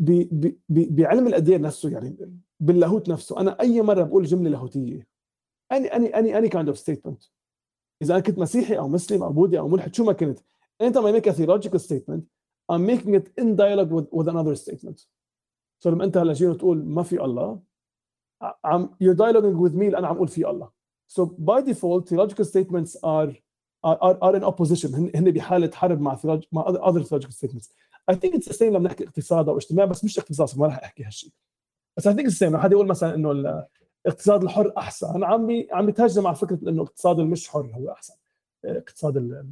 [0.69, 2.17] بعلم الأديان نفسه يعني
[2.61, 3.41] باللاهوت نفسه.
[3.41, 5.07] أنا أي مرة بقول جملة لاهوتية
[5.73, 7.23] any any any any kind of statement
[8.03, 10.39] إذا أنا كنت مسيحي أو مسلم أو بوذي أو ملحد شو ما كنت.
[10.81, 12.23] أنت ما make a theological statement
[12.73, 15.07] I'm making it in dialogue with, with another statement.
[15.85, 17.61] So لما أنت هلا جيت تقول ما في الله.
[18.65, 20.71] عم you're dialoguing with me أنا عم أقول في الله.
[21.09, 23.33] So by default theological statements are
[23.85, 24.95] are, are in opposition.
[24.95, 26.19] هن بحالة حرب مع
[26.53, 27.69] مع other theological statements.
[28.11, 30.79] I think it's the same لما نحكي اقتصاد أو اجتماع بس مش اقتصاد ما راح
[30.79, 31.31] أحكي هالشيء
[31.97, 33.31] بس I think the same حدا يقول مثلا إنه
[34.07, 38.15] الاقتصاد الحر أحسن عم بي عم بيتهجم على فكرة إنه الاقتصاد المش حر هو أحسن.
[38.65, 39.45] اقتصاد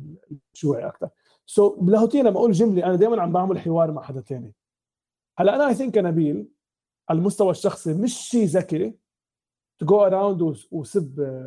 [0.54, 1.08] الشيوعي أكثر
[1.46, 4.54] so, بلاهوتيا لما أقول جملة أنا دائما عم بعمل حوار مع حدا ثاني
[5.38, 6.48] هلا أنا I think نبيل
[7.08, 8.94] على المستوى الشخصي مش شيء ذكي
[9.78, 11.38] to go around وسب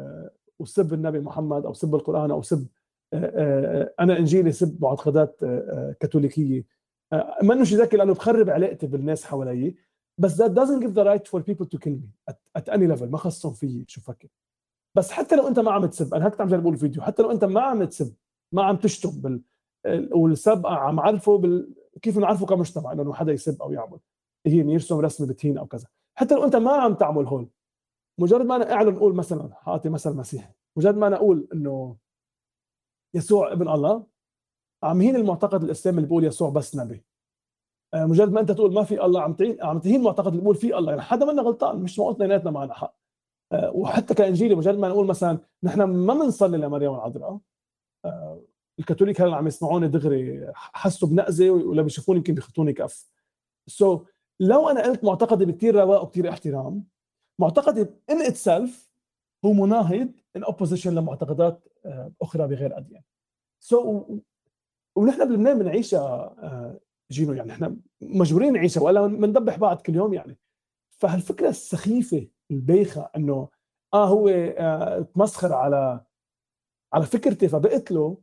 [0.60, 2.68] وسب النبي محمد أو سب القرآن أو سب
[4.00, 5.40] أنا إنجيلي سب معتقدات
[6.00, 6.66] كاثوليكية.
[7.44, 9.76] منه شيء ذكي لأنه بخرب علاقتي بالناس حوالي
[10.18, 13.04] بس that doesn't give the right for people to kill me at, at any level
[13.04, 14.28] ما خصهم فيي شو فكر.
[14.98, 17.44] بس حتى لو أنت ما عم تسب أنا هيك عم جرب الفيديو حتى لو أنت
[17.46, 18.16] ما عم تسب
[18.54, 19.42] ما عم تشتم بال
[20.12, 21.74] والسب عم عرفه بال...
[22.02, 24.00] كيف نعرفه كمجتمع إنه حدا يسب أو يعمل؟
[24.46, 25.88] هي يرسم رسمه بتهين أو كذا.
[26.18, 27.50] حتى لو أنت ما عم تعمل هول
[28.20, 31.98] مجرد ما أنا أعلن أقول مثلا اعطي مثل مسيحي مجرد ما أنا أقول إنه
[33.16, 34.06] يسوع ابن الله
[34.84, 37.06] عم هين المعتقد الاسلامي اللي بيقول يسوع بس نبي.
[37.94, 40.56] آه، مجرد ما أنت تقول ما في الله عم تعين عم تهين المعتقد اللي بيقول
[40.56, 40.92] في الله.
[40.92, 42.96] يعني حدا منا غلطان مش معقول اثنيناتنا معنا حق.
[43.52, 47.40] آه، وحتى كإنجيلي مجرد ما نقول مثلا نحن ما بنصلي لمريم العذراء.
[48.06, 48.42] آه،
[48.82, 53.10] الكاثوليك هلا عم يسمعوني دغري حسوا بنقزة ولا بيشوفوني يمكن بيخطوني كف.
[53.68, 54.02] so,
[54.40, 56.84] لو أنا قلت معتقدي بكثير رواق وكثير احترام
[57.40, 58.92] معتقدي in itself
[59.46, 61.68] هو مناهض in opposition لمعتقدات
[62.22, 63.02] أخرى بغير أديان.
[63.60, 64.14] so,
[64.96, 66.36] ونحن بلبنان بنعيشها
[67.12, 70.38] you know يعني إحنا مجبورين نعيشها ولا بندبح بعض كل يوم يعني.
[70.90, 73.50] فهالفكرة السخيفة البايخه إنه
[73.94, 76.02] آه هو آه تمسخر على
[76.94, 78.18] على فكرتي فبقتله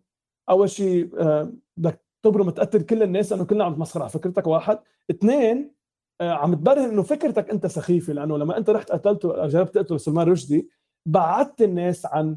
[0.50, 4.78] أول شيء آه بدك تبرم تقتل كل الناس إنه كلنا عم تمسخر على فكرتك واحد.
[5.10, 5.74] اثنين
[6.20, 10.28] آه عم تبرهن إنه فكرتك أنت سخيفة لأنه لما أنت رحت قتلته جربت تقتل سلمان
[10.28, 10.68] رشدي
[11.06, 12.36] بعدت الناس عن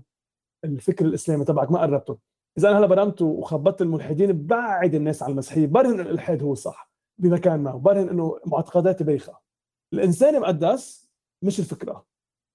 [0.66, 2.18] الفكر الإسلامي تبعك ما قربته.
[2.58, 6.92] إذا أنا هلا برمت وخبطت الملحدين بعد الناس عن المسيحية برهن انه الإلحاد هو صح
[7.18, 9.40] بمكان ما وبرهن إنه معتقداتي بايخه
[9.94, 11.12] الإنسان مقدس
[11.44, 12.06] مش الفكرة.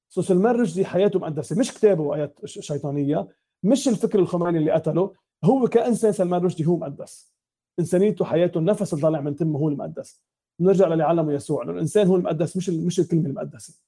[0.08, 3.28] سو سلمان رشدي حياته مقدسة مش كتابه وايات شيطانية
[3.62, 5.12] مش الفكر الخماني اللي قتله.
[5.44, 7.32] هو كأنسان سلمان رشدي هو مقدس.
[7.78, 10.22] إنسانيته حياته النفس اللي طالع من تمه هو المقدس.
[10.60, 13.80] بنرجع للي علمه يسوع إنه الإنسان هو المقدس مش مش الكلمة المقدسة.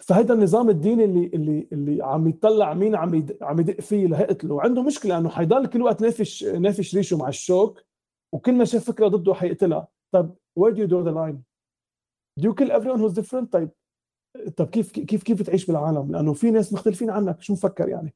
[0.00, 4.82] فهيدا النظام الديني اللي اللي اللي عم يطلع مين عم عم يدق فيه لهقتله عنده
[4.82, 7.82] مشكلة إنه حيضل كل وقت نافش نافش ريشه مع الشوك
[8.32, 9.88] وكل ما شاف فكرة ضده حيقتلها.
[10.12, 11.38] طيب where do you draw the line?
[12.40, 13.50] Do you kill everyone who's different?
[13.52, 13.70] طيب
[14.56, 18.14] طب كيف كيف كيف تعيش بالعالم؟ لأنه في ناس مختلفين عنك شو مفكر يعني؟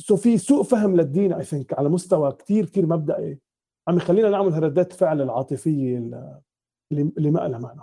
[0.00, 3.38] so في سوء فهم للدين I think على مستوى كثير كثير مبدئي.
[3.88, 6.40] عم يخلينا نعمل ردات فعل العاطفية اللي
[6.92, 7.80] اللي ما لها معنى.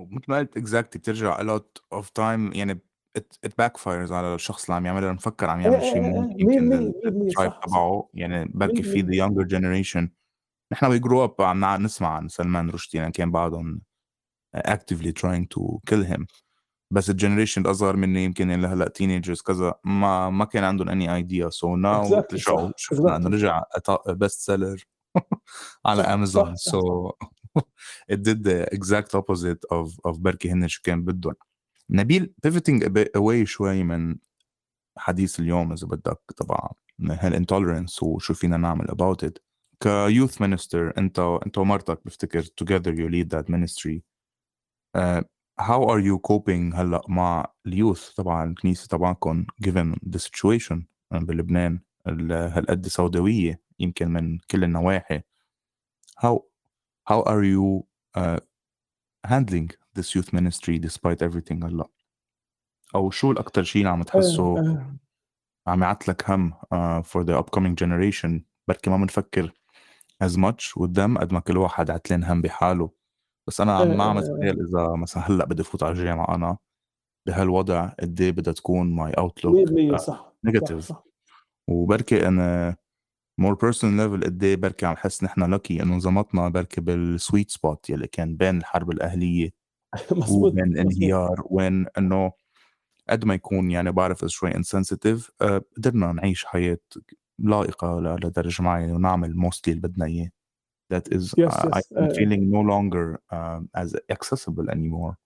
[0.00, 2.80] ومثل ما قلت exactly بترجع a lot of time يعني
[3.18, 6.22] it, it backfires على الشخص اللي عم يعملها مفكر عم يعمل شيء
[7.08, 8.08] ال tribe تبعه.
[8.14, 10.08] يعني بركي في the younger generation.
[10.72, 13.82] نحن we grew up عم نسمع عن سلمان رشدي يعني كان بعدهم
[14.56, 16.24] actively trying to kill him.
[16.94, 21.14] بس ال generation الاصغر مني يمكن اللي هلا teenagers كذا ما ما كان عندهم any
[21.14, 22.22] idea so now
[22.76, 23.62] شفنا انه رجع
[24.08, 24.86] best seller
[25.86, 27.10] على امازون so
[28.12, 31.34] it did the exact opposite of of بركي هن شو كان بدهم
[31.90, 32.84] نبيل pivoting
[33.18, 34.16] away شوي من
[34.98, 39.38] حديث اليوم إذا بدك تبع هال intolerance وشو فينا نعمل about it.
[39.80, 44.02] كيوث مينستر أنت أنت ومرتك بفتكر together you lead that ministry.
[44.96, 45.22] uh,
[45.58, 52.86] how are you coping هلأ مع اليوث؟ تبع الكنيسة تبعكم given the situation بلبنان هالقد
[52.86, 55.22] سوداوية يمكن من كل النواحي.
[56.20, 56.40] How
[57.10, 58.40] how are you uh,
[59.26, 61.88] handling this youth ministry despite everything هلأ؟
[62.94, 64.78] أو شو الاكثر شيء عم تحسه
[65.66, 69.52] عم يعطلك هم uh, for the upcoming generation بركي ما بنفكر
[70.24, 73.03] as much قدام قد ما كل واحد عتلان هم بحاله.
[73.46, 76.56] بس أنا عم ما عم أتخيل إذا مثلا هلأ بدي فوت على الجامعة أنا
[77.26, 79.54] بهالوضع قد إيه بدها تكون my outlook
[79.96, 80.92] صح negative
[81.68, 82.76] وبركي أنا
[83.38, 87.50] more personal level قد إيه بركي عم حس نحن لكي إنه انظمتنا بركي بال sweet
[87.50, 89.50] spot يلي كان بين الحرب الأهلية
[90.30, 92.32] وبين الانهيار وين إنه
[93.10, 96.78] قد ما يكون يعني بعرف شوي انسنسيتيف آه، قدرنا نعيش حياة
[97.38, 100.30] لائقة لدرجة معينة ونعمل موستلي اللي بدنا إياه.
[100.90, 101.92] That is yes, uh, yes.
[101.96, 105.16] I'm uh, feeling no longer um, as accessible anymore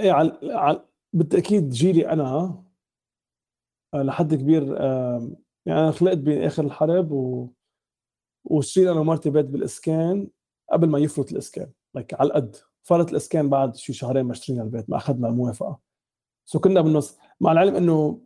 [0.00, 2.62] إيه على, على بالتأكيد جيلي أنا
[3.94, 4.62] لحد كبير
[5.66, 7.48] يعني أنا خلقت باخر الحرب و
[8.44, 10.28] وشيل أنا ومرتي بيت بالإسكان
[10.72, 14.90] قبل ما يفرط الإسكان like على القد فرط الإسكان بعد شي شهرين ما اشترينا البيت
[14.90, 15.78] ما أخذنا الموافقة
[16.44, 18.20] so كنا بالنص مع العلم إنه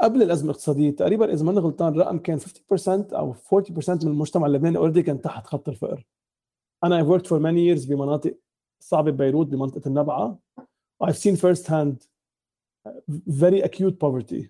[0.00, 2.44] قبل الأزمة الاقتصادية تقريبا إذا ماني غلطان الرقم كان 50%
[2.88, 6.06] أو 40% من المجتمع اللبناني already كان تحت خط الفقر.
[6.84, 8.38] أنا I've worked for many years بمناطق
[8.82, 10.38] صعبة ببيروت بمنطقة النبعة.
[11.04, 12.06] I've seen first hand
[13.28, 14.48] very acute poverty.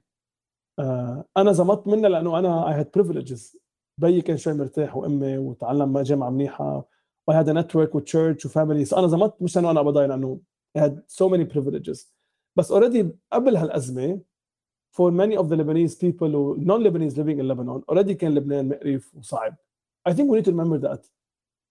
[0.81, 3.57] uh, أنا زمطت منها لأنه أنا I had privileges.
[4.01, 6.89] بيي كان شوي مرتاح وأمي وتعلم جامعة منيحة
[7.31, 10.41] I had a network church و family so أنا زمطت مش لأنه أنا قبضاي لأنه
[10.79, 12.13] I had so many privileges.
[12.57, 14.21] بس already قبل هالأزمة
[14.97, 19.15] for many of the Lebanese people و non-Lebanese living in Lebanon already كان لبنان مقرف
[19.15, 19.57] وصعب.
[20.09, 21.11] I think we need to remember that.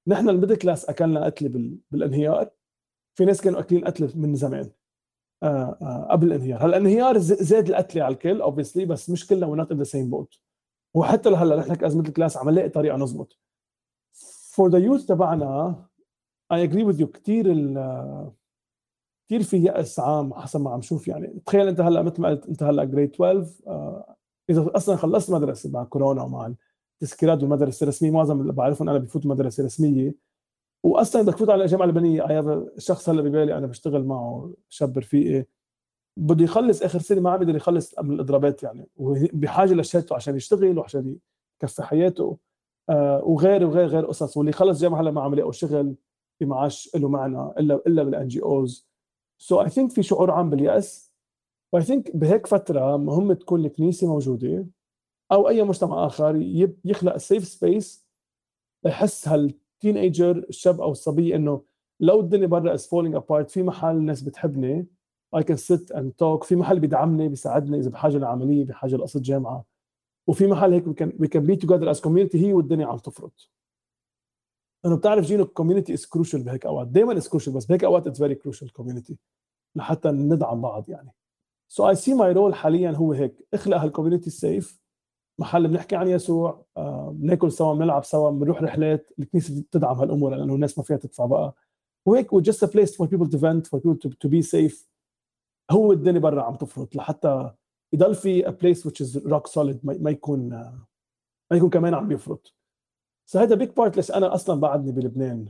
[0.07, 1.77] نحن ال middle class أكلنا قتله بال...
[1.91, 2.49] بالانهيار
[3.15, 4.71] في ناس كانوا أكلين قتله من زمان
[5.43, 9.62] آه آه قبل الانهيار هلا الانهيار زاد القتله على الكل obviously بس مش كلنا we're
[9.62, 10.39] not in the same boat
[10.93, 13.39] وحتى لهلا نحن ك as middle class عم نلاقي طريقة نظبط
[14.51, 15.75] for the youth تبعنا
[16.51, 17.45] I agree with you كثير
[19.27, 21.41] كثير في يأس عام حسب ما عم شوف يعني.
[21.45, 24.15] تخيل انت هلأ مثل ما قلت انت هلأ grade 12 آه
[24.49, 26.53] إذا أصلا خلصت مدرسة مع كورونا ومع
[27.01, 30.15] التسكيرات بالمدرسة الرسمية معظم اللي بعرفهم أنا بفوتوا مدرسة رسمية.
[30.83, 35.45] واصلا بدك تفوت على الجامعة اللبنانيه اي شخص هلأ ببالي أنا بشتغل معه شاب رفيقي.
[36.19, 38.88] بده يخلص آخر سنة ما عم بيقدر يخلص من الاضرابات يعني.
[38.95, 41.15] وبحاجه لشهادته عشان يشتغل وعشان
[41.63, 42.38] يكفي حياته.
[42.89, 44.38] آه وغير وغير غير قصص.
[44.38, 45.95] واللي خلص جامعة هلأ ما عم يلاقوا شغل
[46.41, 51.13] بمعاش له معنى إلا إلا بال NGOs so I think في شعور عام باليأس
[51.73, 54.67] و I think بهيك فترة مهم تكون الكنيسة موجودة
[55.31, 56.36] أو أي مجتمع آخر
[56.86, 58.05] يخلق safe space
[58.86, 61.62] يحس هال teenager الشاب أو الصبية إنه
[61.99, 64.88] لو الدنيا برا is falling apart في محل الناس بتحبني
[65.35, 69.65] I can sit and talk في محل بيدعمني بيساعدني إذا بحاجة لعملية بحاجة لقصة جامعة
[70.27, 73.54] وفي محل هيك we can be together as community هي والدنيا عم تفرط.
[74.85, 76.87] انه بتعرف جينو ال community is crucial بهيك أوقات.
[76.87, 79.17] دائما is crucial بس بهيك أوقات it's very crucial community
[79.75, 81.11] لحتى ندعم بعض يعني.
[81.71, 83.47] so I see my role حاليا هو هيك.
[83.53, 84.79] اخلق هال community ال safe
[85.39, 90.55] محل بنحكي عن يسوع آه، بناكل سوا بنلعب سوا بنروح رحلات الكنيسة بتدعم هالأمور لأنه
[90.55, 91.55] الناس ما فيها تدفع بقى.
[92.05, 94.85] وهيك و just a place for people to vent for people to, to be safe.
[95.71, 97.51] هو الدنيا برا عم تفرط لحتى
[97.93, 100.49] يضل في a place which is rock solid ما يكون
[101.51, 102.55] ما يكون كمان عم يفرط.
[103.35, 105.49] هذا big part ليش أنا أصلا بعدني بلبنان؟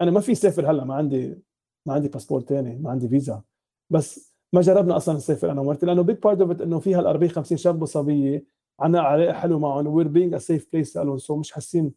[0.00, 1.38] أنا ما في سافر هلأ ما عندي
[1.86, 3.42] ما عندي باسبور ثاني ما عندي فيزا
[3.90, 7.30] بس ما جربنا أصلا نسافر أنا ومرتي لأنه big part of إنه فيها ال 40
[7.30, 8.46] 50 شاب وصبيه
[8.80, 11.94] عنا علاقه حلوة معهم we're being a safe place لهم so مش حاسين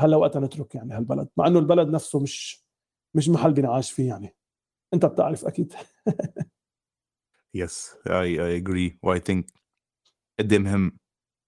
[0.00, 2.64] هلأ وقتها نترك يعني هالبلد مع إنه البلد نفسه مش
[3.14, 4.36] مش محل بنعاش فيه يعني.
[4.94, 5.72] أنت بتعرف أكيد.
[7.54, 9.46] yes I I agree و I think
[10.38, 10.98] قد مهم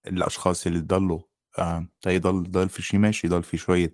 [0.07, 1.21] الأشخاص اللي ضلوا
[1.59, 3.93] آه يضل ضل في شيء ماشي يضل في شوية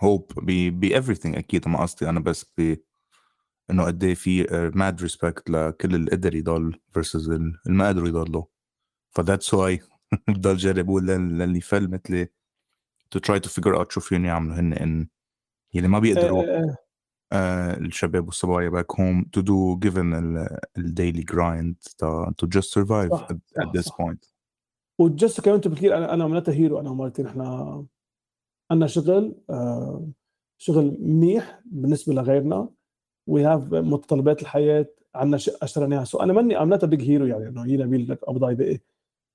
[0.00, 1.68] hope ب everything أكيد.
[1.68, 2.76] ما قصدي أنا بس ب
[3.70, 8.44] إنه قد إيه في mad respect لكل اللي قدر يضل versus اللي ما قدروا يضلوا.
[9.10, 9.80] ف that's why
[10.28, 12.28] بضل جرب أقول للي فل مثلي
[13.16, 15.08] to try to figure out شو فيهم يعملوا هن إن
[15.74, 16.42] يلي ما بيقدروا
[17.32, 23.10] آه الشباب والصبايا back home to do given ال daily grind to, to just survive
[23.80, 24.35] صح.
[24.98, 27.40] و just أنت بتقول أنا أنا عملتها hero أنا ومرتي نحن.
[28.70, 30.08] عندنا شغل آه
[30.58, 32.68] شغل منيح بالنسبة لغيرنا.
[33.28, 37.64] we have متطلبات الحياة عندنا شقه اشتريناها so أنا ماني عملتها big hero يعني إنه
[37.64, 38.80] هي نبيل لك قبضاي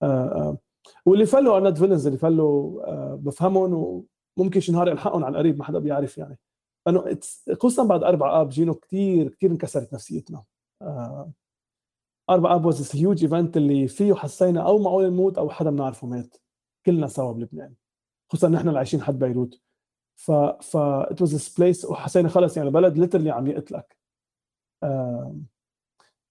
[0.03, 0.57] آه
[1.05, 4.03] واللي فلوا aren't villains اللي فلوا آه بفهمهم
[4.37, 6.39] وممكن شي نهار الحقهم عن قريب ما حدا بيعرف يعني.
[6.87, 7.19] لأنه
[7.53, 10.43] خصوصا بعد أربع آب جينو كثير كثير انكسرت نفسيتنا.
[10.81, 11.31] آه.
[12.29, 16.37] أربع أب was huge event اللي فيه حسينا أو معقول نموت أو حدا بنعرفه مات.
[16.85, 17.73] كلنا سوا بلبنان
[18.31, 19.61] خصوصا نحن اللي عايشين حد بيروت.
[20.15, 20.31] ف
[20.61, 23.97] ف it was a place وحسينا خلص يعني بلد literally عم يقتلك.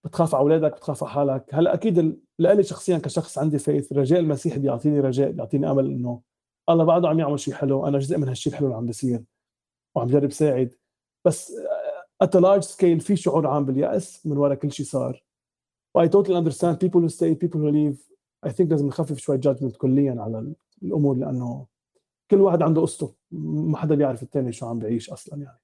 [0.04, 1.54] بتخاف على أولادك بتخاف على حالك.
[1.54, 6.20] هلا أكيد لإلي شخصيا كشخص عندي faith رجاء المسيح بيعطيني رجاء بيعطيني أمل إنه
[6.68, 7.86] الله بعده عم يعمل شيء حلو.
[7.86, 9.24] أنا جزء من هالشيء الحلو اللي عم بيصير
[9.94, 10.74] وعم جرب ساعد.
[11.24, 11.52] بس
[12.22, 15.24] at large scale في شعور عام باليأس من وراء كل شيء صار.
[15.94, 17.98] I totally understand people who stay people who leave.
[18.42, 21.66] I think لازم نخفف شوي judgment كليا على الأمور لأنه
[22.30, 25.58] كل واحد عنده قصته ما حدا بيعرف الثاني شو عم بيعيش أصلا يعني.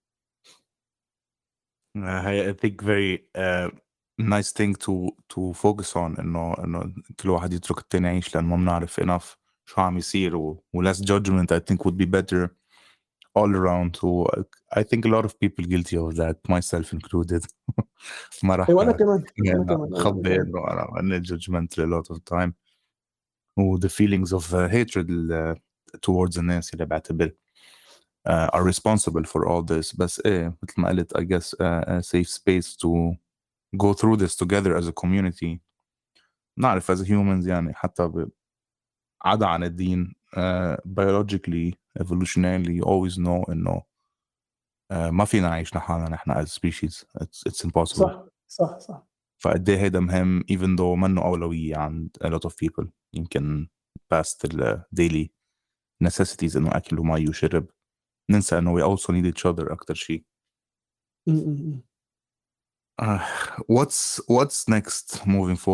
[1.96, 3.70] Uh, I think very uh,
[4.18, 8.56] nice thing to to focus on إنه إنه كل واحد يترك الثاني يعيش لأنه ما
[8.56, 12.48] بنعرف enough شو عم يصير و, و less judgment I think would be better
[13.38, 14.26] all around و
[14.75, 17.45] I think a lot of people guilty of that myself included
[18.43, 20.59] ما راح وانا كمان انا كمان خبي انه
[20.99, 22.51] انا judgmental a lot of the time
[23.57, 25.55] و the feelings of uh, hatred uh,
[26.01, 27.31] towards الناس اللي بعتبر
[28.29, 32.01] uh, are responsible for all this بس ايه مثل ما قلت I guess uh, a
[32.03, 33.15] safe space to
[33.77, 35.59] go through this together as a community
[36.57, 38.29] نعرف as humans يعني حتى ب...
[39.25, 43.83] عدا عن الدين uh, biologically evolutionarily you always know انه uh,
[44.90, 49.06] آه، ما فينا نعيش لحالنا نحن as species it's impossible صح صح صح.
[49.38, 52.86] فقد إيه هيدا مهم even though منه أولوية عند a lot of people.
[53.14, 53.68] يمكن
[54.10, 55.28] past ال daily
[56.56, 57.66] إنه أكل ومي وشرب.
[58.30, 60.24] ننسى إنه we also need each other أكثر شيء
[63.68, 65.68] what's what's what's next moving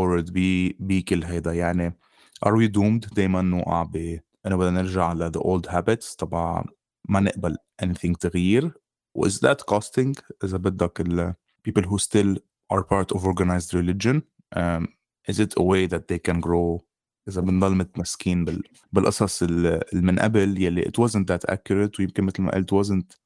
[0.80, 1.98] بكل هيدا؟ يعني
[2.46, 3.14] are we doomed?
[3.14, 6.64] دائما نوقع ب إنه بدنا نرجع ل the old habits تبع
[7.08, 8.81] ما نقبل anything تغيير.
[9.25, 12.37] is that costing إذا بدك ال people who still
[12.73, 14.21] are part of organized religion
[14.55, 14.87] um,
[15.27, 16.81] is it a way that they can grow
[17.27, 18.63] إذا بنضل متمسكين بال...
[18.91, 23.17] بالقصص اللي من قبل يلي it wasn't that accurate ويمكن مثل ما قلت wasn't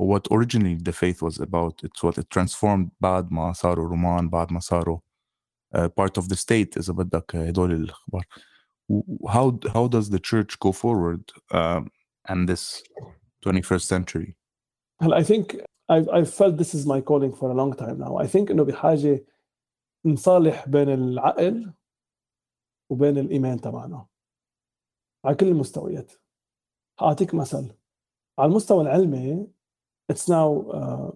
[0.00, 4.52] what originally the faith was about it's what it transformed بعد ما صاروا رومان بعد
[4.52, 4.98] ما صاروا
[5.76, 8.24] uh, part of the state إذا بدك هدول الأخبار
[9.26, 11.90] how how does the church go forward um,
[12.28, 12.82] and this
[13.46, 14.34] 21st century
[15.11, 15.57] I think
[15.89, 18.17] I've, I've felt this is my calling for a long time now.
[18.17, 19.25] I think إنه بحاجة
[20.05, 21.73] نصالح بين العقل
[22.89, 24.05] وبين الإيمان تبعنا.
[25.25, 26.11] على كل المستويات.
[26.99, 27.71] هأعطيك مثل.
[28.39, 29.47] على المستوى العلمي
[30.11, 31.11] now uh,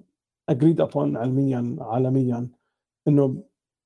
[0.48, 2.50] agreed upon علميا عالميا
[3.08, 3.44] إنه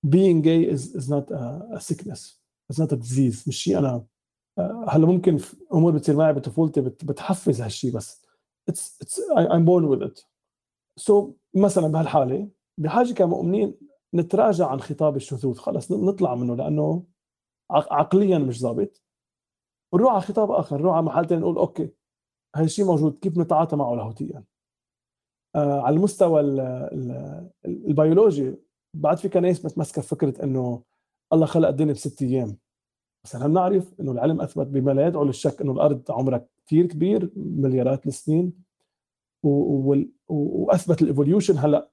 [0.07, 2.39] being gay is, is not a, a sickness.
[2.69, 3.47] It's not a disease.
[3.47, 4.05] مش شيء أنا
[4.59, 5.39] uh, هلا ممكن
[5.73, 8.20] أمور بتصير معي بطفولتي بت, بتحفز هالشيء بس.
[8.70, 10.26] It's, it's I, I'm born with it.
[10.99, 12.49] So مثلا بهالحالة
[12.80, 13.78] بحاجة كمؤمنين
[14.16, 15.57] نتراجع عن خطاب الشذوذ.
[15.57, 17.05] خلص نطلع منه لأنه
[17.72, 19.01] عقليا مش ظابط
[19.93, 21.89] ونروح على خطاب آخر نروح على محل ثاني نقول أوكي
[22.55, 24.43] هالشيء موجود كيف نتعاطى معه لاهوتيا؟
[25.55, 28.55] آه على المستوى ال ال البيولوجي
[28.95, 30.84] بعد في كنايس متمسكه بفكرة إنه
[31.34, 32.57] الله خلق الدنيا بست أيام.
[33.24, 37.32] بس هل نعرف إنه العلم أثبت بما لا يدعو للشك إنه الأرض عمرها كثير كبير
[37.36, 38.53] مليارات السنين؟
[40.28, 41.89] وأثبت ال evolution هلأ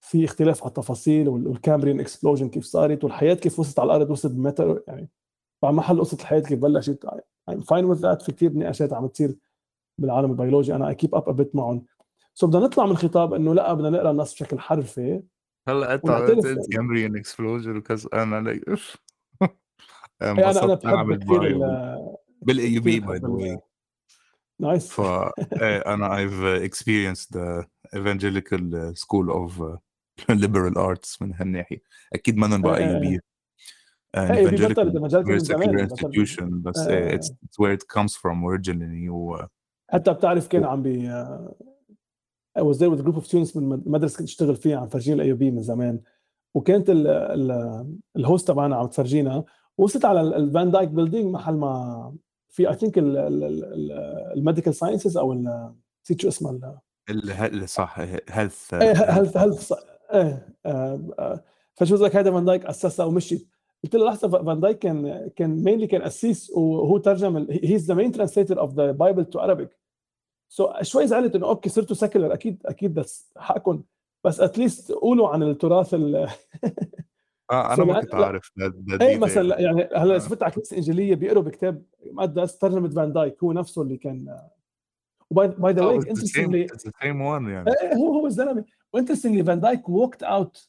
[0.00, 4.32] في اختلاف على التفاصيل وال Cambrian explosion كيف صارت والحياة كيف وصلت على الأرض وصلت
[4.32, 5.08] ب matter يعني
[5.62, 7.06] بعد محل قصة الحياة كيف بلشت
[7.50, 8.24] I'm fine with that.
[8.24, 9.36] في كثير نقاشات عم تصير
[9.98, 10.74] بالعالم البيولوجي.
[10.74, 11.84] أنا I keep up a bit معهم.
[12.34, 15.22] so بدنا نطلع من خطاب إنه لأ بدنا نقرأ النص بشكل حرفي.
[15.68, 18.08] هلأ إنت قلت Cambrian explosion وكذا.
[18.14, 18.60] أنا
[20.30, 21.58] أنا أنا بحب كثير
[22.42, 23.58] بال AUB by the way
[24.60, 25.00] nice ف
[25.62, 27.64] أنا I've experienced the
[27.98, 29.50] evangelical school of
[30.30, 31.82] liberal arts من هالناحية.
[32.12, 33.20] أكيد ما بقى اي
[35.88, 39.46] institution بس it's, it's where it comes from originally و
[39.90, 41.12] حتى بتعرف كان عم بي
[42.58, 45.22] I was there with a group of students من مدرسة كنت أشتغل فيها عم فرجينا
[45.22, 46.00] ال AUB من زمان.
[46.54, 46.86] وكانت
[48.16, 49.44] ال host تبعنا عم تفرجينا
[49.78, 52.14] وصلت على ال Van Dyck building محل ما
[52.48, 52.94] في I think
[54.36, 57.98] ال medical sciences أو نسيت شو اسمها ال صح
[58.30, 59.72] health health health
[60.12, 60.54] إيه
[61.74, 63.48] فشو لك هذا Van Dyck اسسها ومشيت
[63.84, 67.94] قلت له لحظة فان دايك كان كان mainly كان اسيس وهو ترجم he is the
[67.94, 69.68] main translator of the Bible to Arabic.
[70.48, 73.82] so so, شوي زعلت إنه أوكي صرتوا secular أكيد أكيد بس حقكم.
[74.24, 75.94] بس at least قولوا عن التراث
[77.52, 78.52] آه أنا ما كنت عارف
[79.00, 81.82] اي مثلا يعني هلأ اذا فتح على الكنيسه الانجيليه بيقروا بكتاب
[82.12, 84.38] مقدس ترجمه Van Dyck هو نفسه اللي كان
[85.30, 86.66] و by the way interestingly
[87.02, 87.70] same one يعني.
[87.96, 88.64] هو هو الزلمة.
[88.92, 90.68] و interestingly Van Dyck walked out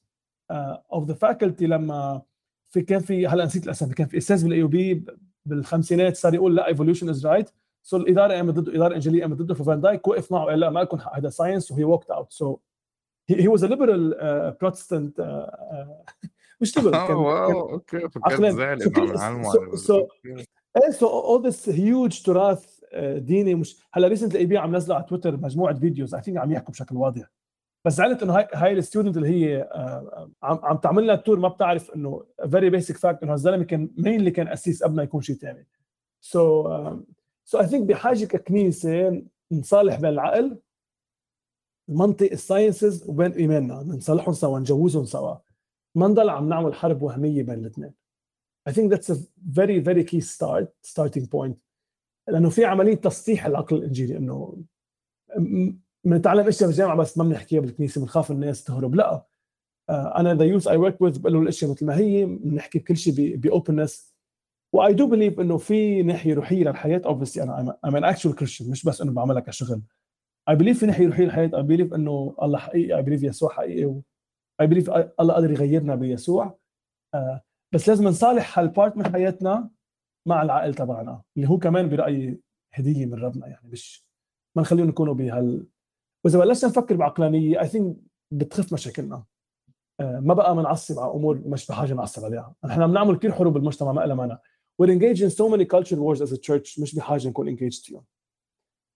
[0.93, 2.21] of the faculty لما
[2.69, 5.05] في كان في هلأ نسيت الأسامي كان في إستاذ بال AUB
[5.45, 7.49] بالخمسينات صار يقول لا evolution is right
[7.83, 10.69] so الإدارة قامت ضده الاداره الانجليزيه قامت ضده ف Van Dyck وقف معه قال لا
[10.69, 12.57] ما لكم حق هذا science و he walked out so
[13.29, 14.15] he was a liberal
[14.61, 15.19] Protestant
[17.07, 18.79] كان wow أوكي فكرت زعلان
[19.75, 20.07] so
[20.83, 22.79] إيه so all this huge تراث
[23.17, 26.71] ديني مش هلأ recently AUB عم نزلوا على تويتر مجموعة videos I think عم يحكوا
[26.71, 27.31] بشكل واضح.
[27.85, 29.69] بس زعلت إنه هاي هاي ال student اللي هي
[30.43, 33.89] عم عم تعمل لنا ال tour ما بتعرف إنه very basic fact إنه الزلمه كان
[33.97, 35.67] مين اللي كان أسيس قبل ما يكون شيء ثاني
[36.21, 36.69] so
[37.45, 40.59] so I think بحاجة ككنيسة نصالح بين العقل
[41.89, 45.35] المنطق ال sciences وبين إيماننا نصالحهم سوا نجوزهم سوا.
[45.95, 47.93] ما نضل عم نعمل حرب وهمية بين الاثنين.
[48.69, 49.17] I think that's a
[49.59, 51.55] very very key start starting point.
[52.27, 54.63] لأنه في عملية تسطيح العقل الإنجيلي إنه
[56.03, 59.25] بنتعلم اشياء بالجامعة بس ما بنحكيها بالكنيسه بنخاف الناس تهرب لا
[59.89, 63.44] أنا the youth I work with بقول الاشياء مثل ما هي بنحكي كل شيء ب
[63.44, 64.13] openness
[64.73, 68.69] و I do believe انه في ناحيه روحيه للحياه obviously أنا am an actual Christian
[68.69, 69.81] مش بس انه بعملها كشغل
[70.49, 74.01] I believe في ناحيه روحيه للحياه I believe انه الله حقيقي I believe يسوع حقيقي
[74.61, 76.57] I believe الله قادر يغيرنا بيسوع.
[77.73, 79.69] بس لازم نصالح هال part من حياتنا
[80.27, 82.39] مع العقل تبعنا اللي هو كمان برايي
[82.73, 84.05] هدية من ربنا يعني مش
[84.55, 85.67] ما نخليهم يكونوا بهال.
[86.25, 87.95] وإذا بلشنا نفكر بعقلانية I think
[88.31, 89.23] بتخف مشاكلنا.
[90.01, 92.55] ما بقى بنعصب على أمور مش بحاجة نعصب عليها.
[92.65, 94.37] نحن عم نعمل كثير حروب بالمجتمع ما لها معنى
[94.81, 98.03] we're engaged in so many culture wars as a church مش بحاجة نكون engaged فيهم.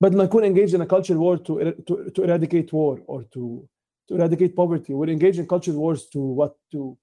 [0.04, 1.54] بدل ما نكون engaged in a culture war to,
[1.84, 3.68] to, to eradicate war or to
[4.08, 4.94] to eradicate poverty.
[4.94, 6.98] We're engaged in culture wars to what to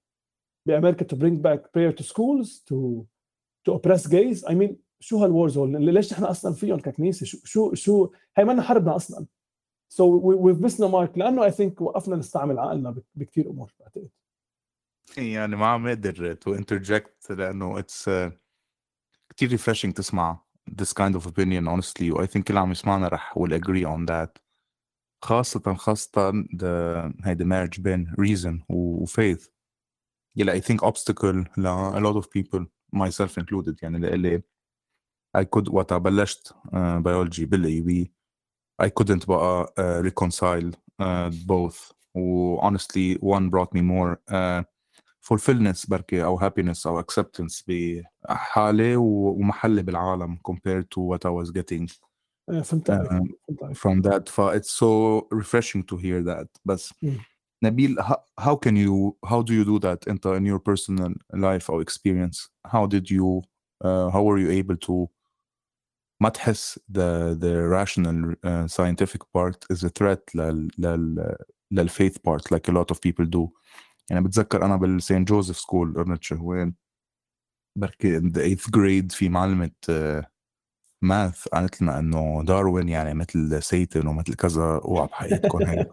[0.67, 3.07] بامريكا to bring back prayer to schools to
[3.65, 4.45] to oppress gays.
[4.45, 8.63] I mean شو هالوور زون ليش نحن أصلا فيهم ككنيسة؟ شو شو شو هي منا
[8.63, 9.27] حربنا أصلا.
[9.89, 14.09] so we've مسنا mark لأنه I think وقفنا نستعمل عقلنا بكثير أمور بعتقد.
[15.17, 18.11] يعني ما عم أقدر to interject لأنه it's
[19.37, 22.11] كثير refreshing تسمع this kind of opinion honestly.
[22.11, 24.44] و I think اللي عم يسمعنا رح will agree on that.
[25.25, 26.45] خاصة خاصة
[27.25, 29.49] هيدي marriage بين reason و faith
[30.37, 32.65] يلي I think obstacle ل a lot of people
[32.97, 34.43] myself included يعني لإلي
[35.39, 38.13] I could وقت بلشت uh, biology بالاي بي
[38.83, 40.73] I couldn't بقى uh, reconcile
[41.03, 44.65] uh, both و honestly one brought me more uh,
[45.21, 51.89] fulfillness بركي أو happiness أو acceptance بحالي ومحلي بالعالم compared to what I was getting
[52.64, 56.94] فهمت uh, from that ف it's so refreshing to hear that بس
[57.66, 61.70] Nabil how, how can you how do you do that in, in your personal life
[61.70, 63.42] or experience how did you
[63.86, 65.08] uh, how were you able to
[66.22, 71.36] ما تحس the the rational uh, scientific part is a threat لل, لل,
[71.74, 73.50] للfaith part like a lot of people do
[74.10, 76.74] يعني بتذكر انا بالسين جوزيف سكول ارنت شهوان
[77.76, 79.72] بركي in the eighth grade في معلمة
[81.05, 85.89] math قالت لنا إنه داروين يعني مثل Satan ومثل كذا اوعى بحياتكم هيك.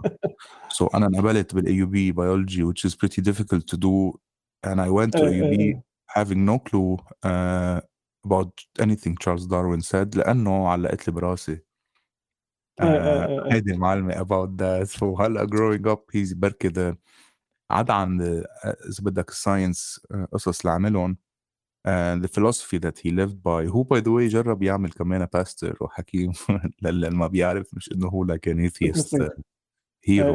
[0.70, 4.20] so so أنا انقبلت بال AUB biology which is pretty difficult to do
[4.68, 7.80] and I went to AUB having no clue uh,
[8.26, 11.62] about anything Charles Darwin said لأنه علقت لي براسي.
[12.82, 15.04] هيدي المعلمة about that.
[15.04, 16.96] وهلا growing up he's بركي
[17.72, 18.46] عدا عن إذا
[19.02, 20.02] بدك ال science
[20.32, 21.18] قصص اللي عملهم
[21.87, 25.77] uh, the philosophy that he lived by who by the way جرب يعمل كمان باستر
[25.81, 26.33] وحكيم
[26.83, 29.17] للي ما بيعرف مش انه هو like an atheist
[30.09, 30.35] hero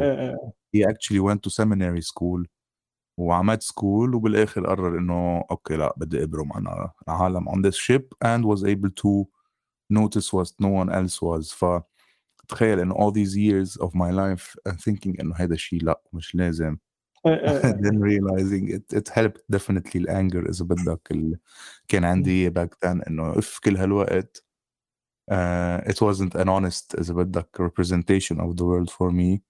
[0.72, 2.46] he actually went to seminary school
[3.18, 8.44] وعمد سكول وبالاخر قرر انه اوكي لا بدي ابرم انا عالم on this ship and
[8.44, 9.26] was able to
[9.92, 11.64] notice what no one else was ف
[12.48, 16.34] تخيل انه all these years of my life and thinking انه هذا الشيء لا مش
[16.34, 16.76] لازم
[17.24, 21.38] then realizing it it helped definitely الانجر اذا بدك ال...
[21.88, 24.44] كان عندي back then انه اف كل هالوقت
[25.30, 29.40] uh, it wasn't an honest اذا بدك representation of the world for me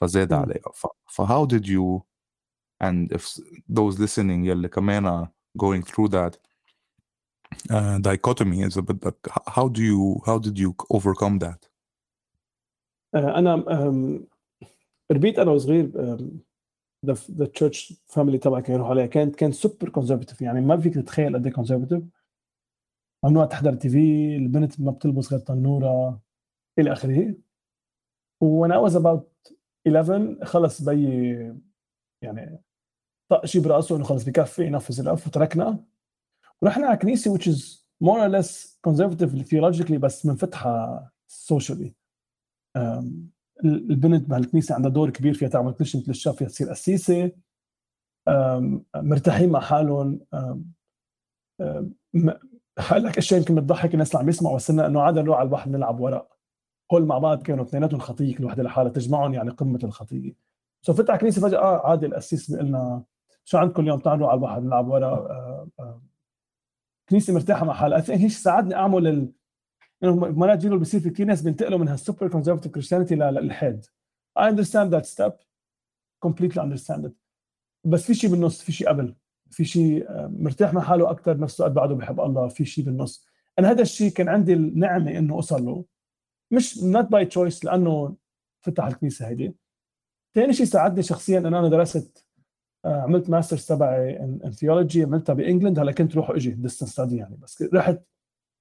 [0.00, 0.86] فزاد عليها ف...
[1.06, 2.02] ف how did you
[2.84, 5.28] and if those listening يلي كمان
[5.58, 6.36] going through that
[7.70, 11.68] uh, dichotomy اذا بدك how do you how did you overcome that
[13.14, 13.64] انا
[15.12, 16.16] ربيت انا وصغير
[17.11, 19.05] the church family كانوا يروحوا عليها.
[19.05, 22.03] كانت كان super conservative يعني ما فيك تتخيل قد إيه conservative
[23.25, 26.21] ممنوع تحضر TV البنت ما بتلبس غير تنورة
[26.79, 27.35] إلى آخره.
[28.41, 29.53] وأنا was about
[29.87, 31.03] 11 خلص بي
[32.21, 32.63] يعني
[33.31, 35.83] طق شيء براسه إنه خلص بكفي ينفذ الأف وتركنا.
[36.61, 41.91] ورحنا على كنيسة which is more or less conservative theologically بس منفتحه socially.
[43.65, 47.31] البنت بهالكنيسه عندها دور كبير فيها تعمل كل شيء مثل الشاب فيها تصير قسيسة.
[48.95, 50.19] مرتاحين مع حالهم.
[52.79, 55.69] هقول لك اشياء يمكن بتضحك الناس اللي عم يسمعوا بس إنه عاده نروح على البحر
[55.69, 56.37] نلعب ورق
[56.93, 60.33] هول مع بعض كانوا اثنيناتهم خطيه كل وحده لحالها تجمعهم يعني قمة الخطيه
[60.81, 63.03] so فتح على كنيسه فجأة آه عادي القسيس بيقول لنا
[63.45, 66.01] شو عندكم اليوم؟ تعالوا على البحر نلعب ورق آه آه.
[67.09, 68.03] كنيسه مرتاحة مع حالها.
[68.09, 69.31] هيك ساعدني أعمل
[70.03, 70.07] ال...
[70.07, 73.85] انه مرات جيلو بصير في ناس بينتقلوا من هال super conservative Christianity للحيد.
[74.39, 75.33] I understand that step.
[76.25, 77.11] Completely understand it.
[77.85, 79.15] بس في شيء بالنص في شيء قبل.
[79.51, 82.47] في شيء مرتاح مع حاله أكثر نفس الوقت بعده بحب الله.
[82.47, 83.25] في شيء بالنص.
[83.59, 85.85] أنا هذا الشيء كان عندي النعمة إنه أوصل له.
[86.51, 88.15] مش not by choice لأنه
[88.61, 89.55] فتح الكنيسة هيدي.
[90.35, 92.27] ثاني شيء ساعدني شخصيا إنه أنا درست
[92.85, 95.79] عملت masters تبعي in theology عملتها ب England.
[95.79, 97.35] هلأ كنت روح واجي distance study يعني.
[97.35, 98.01] بس رحت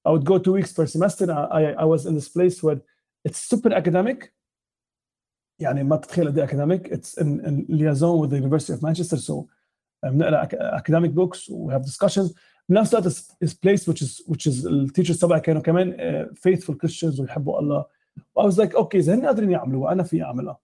[0.06, 1.26] I would go two weeks per semester
[1.58, 2.80] I, I was in this place where
[3.26, 4.32] it's super academic
[5.60, 9.16] يعني ما بتتخيل قد إيه academic it's in, in liaison with the University of Manchester
[9.16, 9.48] so
[10.04, 10.48] بنقرا
[10.78, 12.34] academic books we have discussions
[12.68, 13.08] بنفس الوقت
[13.44, 17.58] is place which is which is ال teachers تبعي كانوا كمان uh, faithful Christians ويحبوا
[17.60, 17.84] الله
[18.38, 20.58] I was like okay اذا هن قادرين يعملوها أنا في اعملها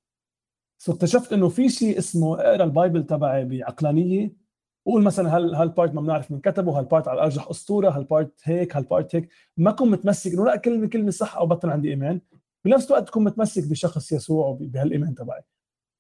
[0.79, 4.42] so اكتشفت انه في شيء اسمه اقرا ال Bible تبعي بعقلانيه
[4.87, 8.07] قول مثلا هل هال part ما بنعرف مين كتبه هال part على الارجح أسطورة هال
[8.07, 9.29] part هيك هال part هيك.
[9.57, 12.21] ما أكون متمسك إنه لا كلمه كلمة صح أو بطل عندي إيمان.
[12.65, 15.43] بنفس الوقت تكون متمسك بشخص يسوع وبهالايمان تبعي.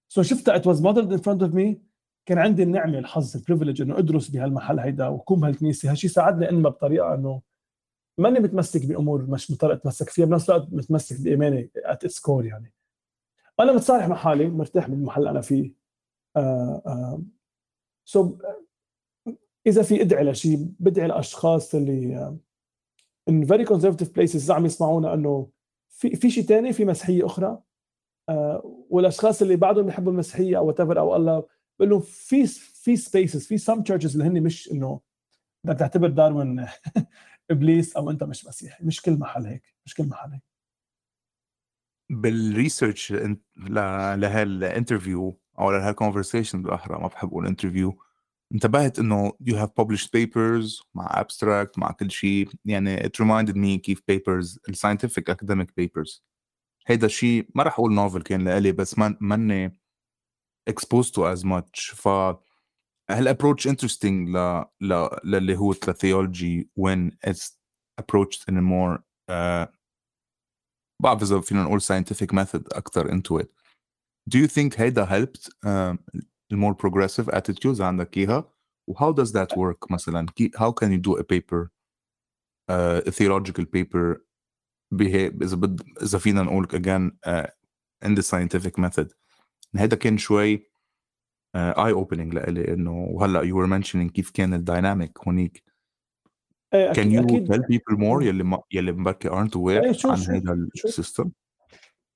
[0.08, 1.76] so, so شفتها it was modeled in front of me.
[2.26, 5.90] كان عندي النعمة الحظ ال privilege إنه أدرس بهالمحل هيدا واكون بهالكنيسة.
[5.90, 7.42] هالشيء ساعدني انما بطريقة إنه
[8.18, 10.26] ماني متمسك بأمور مش بطريقه أتمسك فيها.
[10.26, 12.72] بنفس الوقت متمسك بإيماني at its core يعني.
[13.60, 15.72] أنا متصالح مع حالي مرتاح بالمحل اللي أنا فيه.
[16.36, 17.22] آه آه.
[18.04, 18.36] so
[19.66, 22.36] إذا في إدعي لشيء بدعي لاشخاص اللي
[23.30, 25.48] in very conservative places عم يسمعونا إنه
[25.88, 27.62] في في شيء ثاني في مسيحية أخرى
[28.28, 31.46] آه والأشخاص اللي بعدهم بيحبوا المسيحية أو whatever أو الله
[31.78, 35.00] بقول لهم في في spaces في some churches اللي هن مش إنه
[35.64, 36.66] بدك تعتبر داروين
[37.50, 40.42] إبليس أو أنت مش مسيحي مش كل محل هيك مش كل محل هيك.
[42.10, 43.12] بال research
[43.56, 47.98] لهال interview أو لهال conversation بالاحرى ما بحب أقول interview
[48.54, 53.80] انتبهت انه you have published papers مع abstract مع كل شيء يعني it reminded me
[53.80, 56.22] كيف papers scientific academic papers
[56.86, 59.82] هيدا الشيء ما راح أقول novel كان لإلي بس ما ماني
[60.70, 62.08] exposed to as much ف
[63.10, 67.50] هال approach interesting ل ل للي هو الثيولوجي when it's
[68.00, 68.98] approached in a more
[69.30, 69.68] uh,
[71.02, 73.48] بعرف اذا فينا نقول scientific method أكثر into it
[74.34, 76.22] do you think هيدا helped uh,
[76.56, 78.52] more progressive attitudes عندك اياها
[78.86, 80.26] و how does that work مثلا
[80.56, 81.70] how can you do a paper
[82.70, 84.20] uh, a theological paper
[84.94, 87.46] behave اذا بد اذا فينا نقول again uh,
[88.04, 89.12] in the scientific method
[89.76, 90.56] هذا كان شوي
[91.56, 95.62] uh, eye opening لإلي انه وهلا you were mentioning كيف كان الدايناميك هونيك
[96.74, 100.52] إيه، you أكيد tell people more يلي ما يلي aware إيه شوف عن هذا
[100.84, 101.30] ال system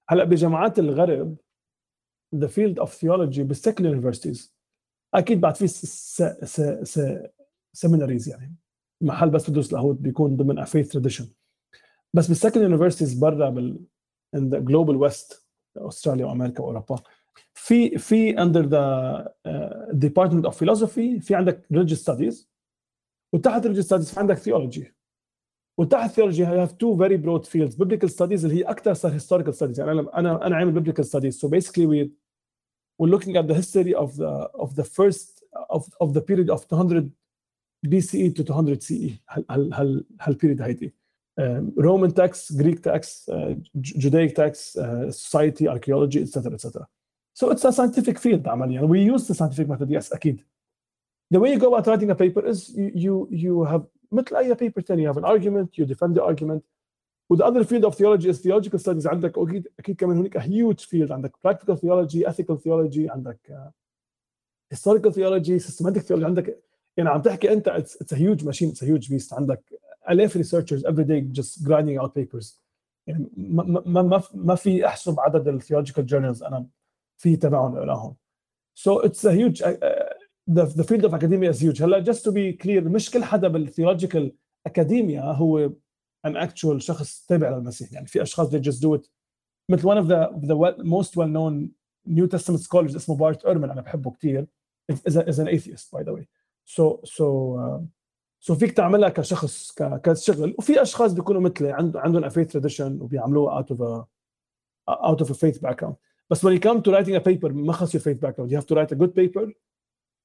[0.09, 1.37] هلا بجامعات الغرب
[2.35, 4.51] the field of theology بال secular universities.
[5.15, 5.67] أكيد بعد في
[7.73, 8.57] seminaries يعني.
[9.01, 11.29] محل بس تدرس لاهوت بيكون ضمن a faith tradition
[12.15, 13.81] بس بال secular universities برا بال
[14.35, 15.47] in the global west
[15.77, 16.97] أستراليا وأمريكا وأوروبا
[17.55, 19.35] في في under the
[19.93, 22.51] department of philosophy في عندك religious studies
[23.33, 24.96] وتحت religious studies في عندك theology
[25.78, 29.54] وتحت theology you have two very broad fields biblical studies اللي هي اكثر صار historical
[29.56, 32.10] studies يعني انا انا انا عامل biblical studies so basically we
[33.00, 36.68] we're looking at the history of the of the first of of the period of
[36.68, 37.12] 200
[37.88, 40.94] BCE to 200 CE هال هال هال هالبيريد هيدي
[41.40, 46.54] um, Roman texts, Greek texts, uh, Ju- Judaic texts, uh, society, archaeology, etc.
[46.54, 46.88] etc.
[47.34, 48.82] So it's a scientific field عمليا.
[48.82, 50.44] We use the scientific method, yes, أكيد.
[51.34, 53.84] The way you go about writing a paper is you you, you have
[54.16, 56.64] مثل أي paper تاني you have an argument, you defend the argument.
[57.30, 60.42] With the other field of theology is theological studies عندك أكيد أكيد كمان هناك a
[60.42, 63.72] huge field عندك practical theology, ethical theology, عندك uh,
[64.70, 66.64] historical theology, systematic theology عندك
[66.98, 69.64] يعني عم تحكي أنت it's, it's a huge machine, it's a huge beast عندك
[70.10, 72.62] آلاف researchers every day just grinding out papers
[73.08, 76.66] يعني ما ما ما, ما في احسب عدد الثيولوجيكال journals انا
[77.18, 78.16] في تبعهم اقراهم
[78.76, 82.31] so it's a huge uh, the, the field of academia is huge هلا just to
[82.33, 84.33] be clear مش كل حدا بال theological
[84.67, 85.71] academia هو
[86.27, 89.11] an actual شخص تابع للمسيح يعني في اشخاص they just do it
[89.71, 91.71] مثل one of the the well, most well known
[92.07, 94.47] New Testament scholars اسمه بارت ايرمان أنا بحبه كثير
[94.93, 96.27] is, is, an atheist by the way
[96.65, 97.25] so so
[97.59, 97.83] uh,
[98.41, 99.73] so فيك تعملها كشخص
[100.03, 104.05] كشغل وفي اشخاص بيكونوا مثلي عند عندهم a faith tradition وبيعملوها out of a
[104.91, 105.95] out of a faith background
[106.31, 108.67] بس when you come to writing a paper ما خص your faith background you have
[108.67, 109.53] to write a good paper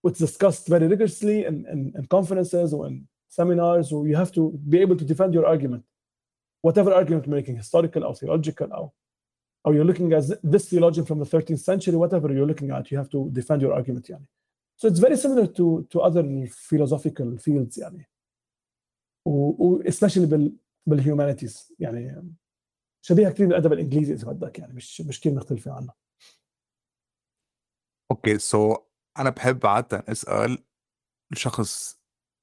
[0.03, 4.33] which is discussed very rigorously in, in, in conferences or in seminars or you have
[4.33, 5.85] to be able to defend your argument
[6.63, 8.93] whatever argument you're making historical or theological or
[9.65, 12.97] or you're looking at this theologian from the 13th century whatever you're looking at you
[12.97, 14.27] have to defend your argument يعني
[14.77, 16.25] so it's very similar to to other
[16.71, 18.09] philosophical fields يعني
[19.27, 19.31] و,
[19.67, 20.57] و especially بال
[20.87, 22.33] بالهيومانيتيز يعني
[23.03, 25.93] شبيهه كثير بالادب الانجليزي اذا بدك يعني مش مش كثير مختلفه عنه
[28.11, 28.77] اوكي سو
[29.20, 30.64] أنا بحب عاده أسأل
[31.32, 32.00] الشخص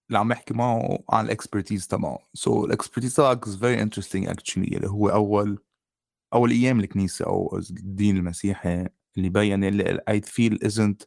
[0.09, 2.19] اللي عم يحكي معه عن ال expertise تبعه.
[2.35, 5.59] so ال expertise تبعك is very interesting actually اللي هو أول
[6.35, 11.03] أول أيام الكنيسة أو الدين المسيحي اللي بين اللي I feel isn't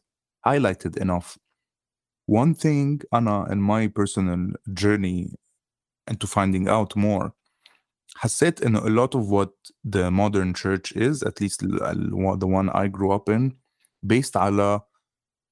[0.46, 1.38] highlighted enough
[2.30, 5.34] one thing أنا in my personal journey
[6.10, 7.30] into finding out more
[8.16, 9.52] حسيت إنه a lot of what
[9.84, 11.60] the modern church is at least
[12.40, 13.52] the one I grew up in
[14.06, 14.80] based على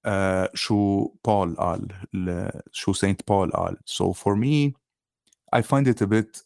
[0.07, 4.73] uh, شو بول قال ال- شو سينت بول قال so for me
[5.55, 6.45] I find it a bit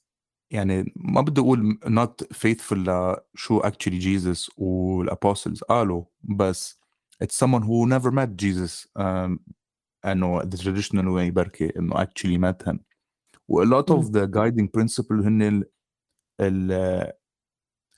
[0.51, 6.79] يعني ما بدي أقول not faithful لشو actually Jesus والapostles قالوا بس
[7.23, 9.39] it's someone who never met Jesus um,
[10.05, 12.79] انه the traditional way بركي انه actually met him
[13.49, 14.11] و a lot of مم.
[14.11, 15.65] the guiding principle هن ال,
[16.41, 17.13] ال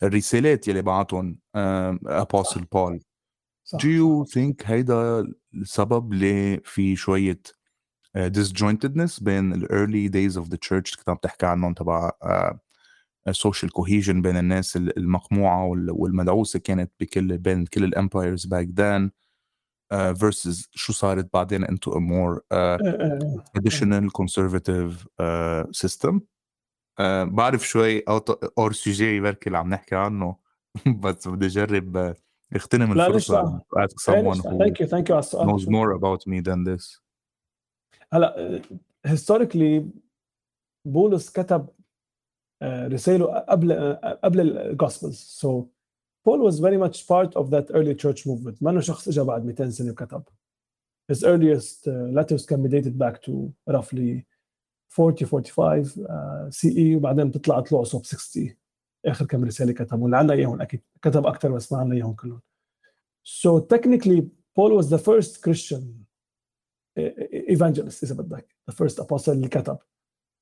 [0.03, 2.99] الرسالات يلي بعتهم um, apostle Paul
[3.66, 7.40] صح do you think هيدا السبب ليه في شوية
[8.18, 12.54] uh, disjointedness بين ال early days of the church كنت عم تحكي عنهم تبع uh,
[13.32, 19.10] social cohesion بين الناس ال- المقموعة وال- والمدعوسة كانت بكل بين كل الامبايرز then
[19.94, 23.44] uh, versus شو صارت بعدين into a more uh, آه، آه، آه.
[23.58, 26.20] traditional conservative uh, system
[26.98, 28.02] أه بعرف شوي
[28.58, 30.36] اور سوجي بركي اللي عم نحكي عنه
[31.02, 32.14] بس بدي أجرب آه،
[32.54, 35.98] اغتنم لا الفرصة ليش ask someone who ثانك يو ثانك يو على السؤال knows more
[35.98, 37.00] about me than this.
[38.12, 38.62] هلا
[39.06, 39.90] هيستوريكلي
[40.84, 41.68] بولس كتب
[42.62, 45.66] آه، رسائله قبل آه، قبل الجوسبلز سو
[46.26, 48.62] بول was very much part of that early church movement.
[48.62, 50.22] ما إنه شخص اجى بعد 200 سنة وكتب.
[51.12, 54.26] His earliest uh, letters can be dated back to roughly
[54.88, 58.56] 40 45 uh, CE وبعدين بتطلع طلعوا صوب 60
[59.06, 62.40] آخر كم رسالة كتبوا اللي عندنا إياهم أكيد كتب أكثر بس ما عندنا إياهم كلهم.
[63.24, 64.22] So technically
[64.58, 65.82] Paul was the first Christian
[67.54, 69.78] evangelist إذا بدك the first apostle اللي كتب.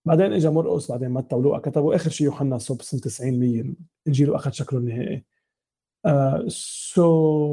[0.07, 3.75] بعدين اجى مرقس بعدين متى ولوقا كتبوا آخر شيء يوحنا صوب سنة 90 100
[4.07, 5.25] انجيله أخذ شكله النهائي.
[6.09, 6.49] uh,
[6.95, 7.01] so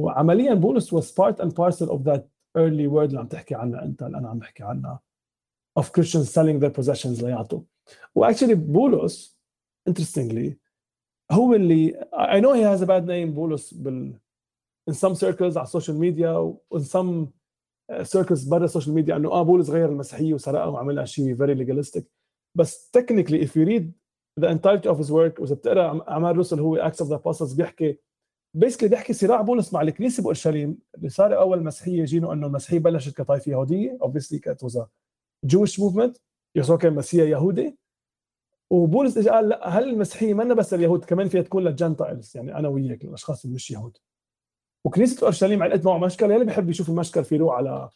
[0.10, 2.22] عمليا بولس was part and parcel of that
[2.58, 5.00] early word اللي عم تحكي عنها أنت اللي أنا عم بحكي عنها
[5.80, 7.62] of Christians selling their possessions ليعطوا.
[8.16, 9.40] و actually بولس
[9.90, 10.61] interestingly
[11.32, 14.14] هو اللي I know he has a bad name بولس بال
[14.92, 17.28] in some circles على السوشيال ميديا in some
[18.02, 22.04] circles برا السوشيال ميديا إنه آه بولس غير المسيحية وسرقها وعملها شيء very legalistic.
[22.58, 23.92] بس technically if you read
[24.42, 27.98] the entirety of his work وإذا بتقرأ أعمال الرسل هو acts of the apostles بيحكي
[28.58, 33.18] basically بيحكي صراع بولس مع الكنيسة بأورشليم اللي صار أول مسيحية جينه إنه المسيحية بلشت
[33.18, 34.86] كطائفة يهودية obviously كانت was a
[35.48, 36.20] Jewish movement
[36.56, 37.78] يسوع كان مسيح يهودي.
[38.72, 42.56] وبولس اجى قال لا هل المسيحية منا بس اليهود كمان فيها تكون لل Gentiles يعني
[42.58, 43.98] أنا وياك الاشخاص اللي مش يهود.
[44.86, 47.90] وكنيسة أورشليم علقت معه مشكل يلي بيحب يشوف المشكل في يروح على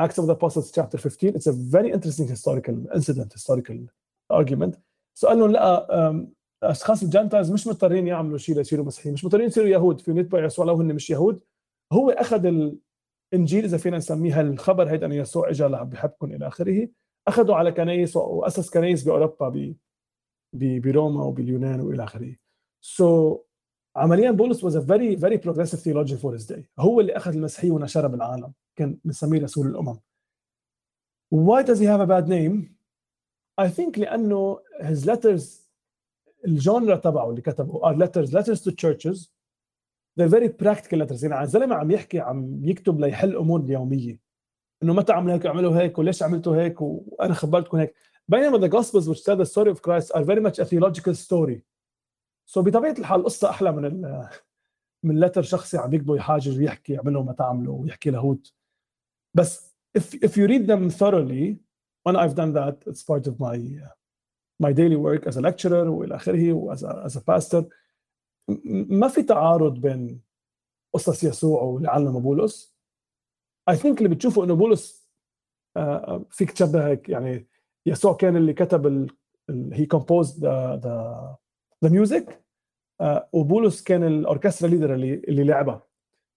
[0.00, 3.78] Acts of the Apostles chapter 15 it's a very interesting historical incident historical
[4.32, 4.76] argument.
[5.24, 6.26] لهم لا
[6.62, 10.00] أشخاص ال Gentiles مش مضطرين يعملوا شيء ليصيروا مسيحيين مش مضطرين يصيروا يهود.
[10.00, 11.40] في يتبعوا يسوع لو هن مش يهود.
[11.92, 12.46] هو أخذ
[13.32, 16.88] الإنجيل إذا فينا نسميها الخبر هيدا أن يسوع اجى بحبكم إلى آخره.
[17.28, 19.74] أخذوا على كنايس وأسس كنايس بأوروبا
[20.52, 22.36] بروما وباليونان وإلى آخره.
[22.80, 23.40] so, so,
[23.96, 26.62] عمليا بولس was a very very progressive theologian for his day.
[26.78, 28.52] هو اللي أخذ المسيحيه ونشرها بالعالم.
[28.76, 30.00] كان بنسميه رسول الأمم.
[31.34, 32.78] Why does he have a bad name?
[33.60, 35.68] I think لأنه his letters
[36.44, 39.28] الجونرا تبعه اللي كتبه are letters letters to churches.
[40.16, 41.22] They're very practical letters.
[41.24, 44.20] يعني الزلمه عم يحكي عم يكتب ليحل أمور اليومية.
[44.82, 47.94] إنه متى عملوا هيك عملوا هيك وليش عملتوا هيك وأنا خبرتكم هيك.
[48.28, 51.62] بينما the gospels which tell the story of Christ are very much a theological story.
[52.46, 54.28] So بطبيعة الحال القصة أحلى من ال
[55.02, 58.52] من لتر شخصي عم يكتبه يحاجج ويحكي يعملوا ما تعملوا ويحكي لاهوت
[59.34, 61.56] بس if if you read them thoroughly
[62.08, 63.58] and I've done that it's part of my
[64.60, 67.64] my daily work as a lecturer وإلى آخره وأز as a pastor.
[68.88, 70.20] ما في تعارض بين
[70.94, 72.76] قصص يسوع واللي علمه بولس
[73.70, 75.10] I think اللي بتشوفه إنه بولس
[76.30, 77.48] فيك تشبه هيك يعني
[77.88, 80.96] يسوع كان اللي كتب ال composed the the
[81.84, 82.32] the music.
[83.32, 85.82] وبولس كان الأوركسترا ليدر اللي اللي لعبها.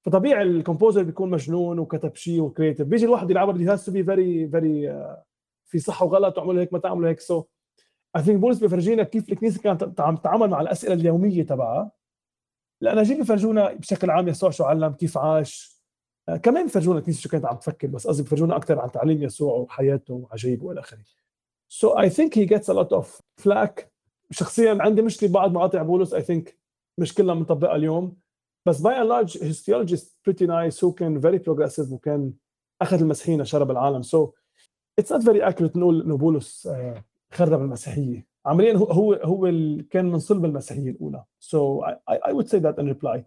[0.05, 3.91] فطبيعي ال composer بيكون مجنون وكتب شيء و creative بيجي الواحد يلعبها بده has to
[3.91, 5.05] be very very
[5.65, 7.19] في صح وغلط وعملوا هيك ما تعملوا هيك.
[7.19, 7.43] so
[8.15, 11.91] I think بولس بيفرجينا كيف الكنيسة كانت عم تتعامل مع الأسئلة اليومية تبعها.
[12.81, 15.81] الاناجيل بيفرجونا بشكل عام يسوع شو علم كيف عاش.
[16.43, 20.13] كمان بيفرجونا الكنيسة شو كانت عم تفكر بس قصدي بيفرجونا أكثر عن تعليم يسوع وحياته
[20.13, 20.99] وعجائبه وإلى آخره.
[21.71, 23.91] So I think he gets a lot of flack
[24.31, 26.57] شخصيا عندي مشكله بعض مقاطع بولس I think
[26.97, 28.17] مش كلها مطبقه اليوم
[28.65, 32.33] بس by and large his theology is pretty nice هو كان very progressive وكان
[32.81, 34.31] اخذ المسيحيين شرق العالم so
[35.01, 36.69] it's not very accurate نقول انه بولس
[37.33, 39.51] خرب المسيحيه عمليا هو هو هو
[39.89, 43.23] كان من صلب المسيحيه الاولى so I, I would say that in reply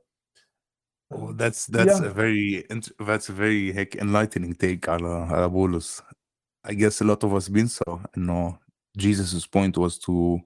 [1.14, 2.10] Oh, that's that's yeah.
[2.10, 2.64] a very
[3.08, 6.02] that's a very heck enlightening take على على بولس.
[6.68, 8.58] I guess a lot of us been so انه
[8.98, 10.40] Jesus' point was to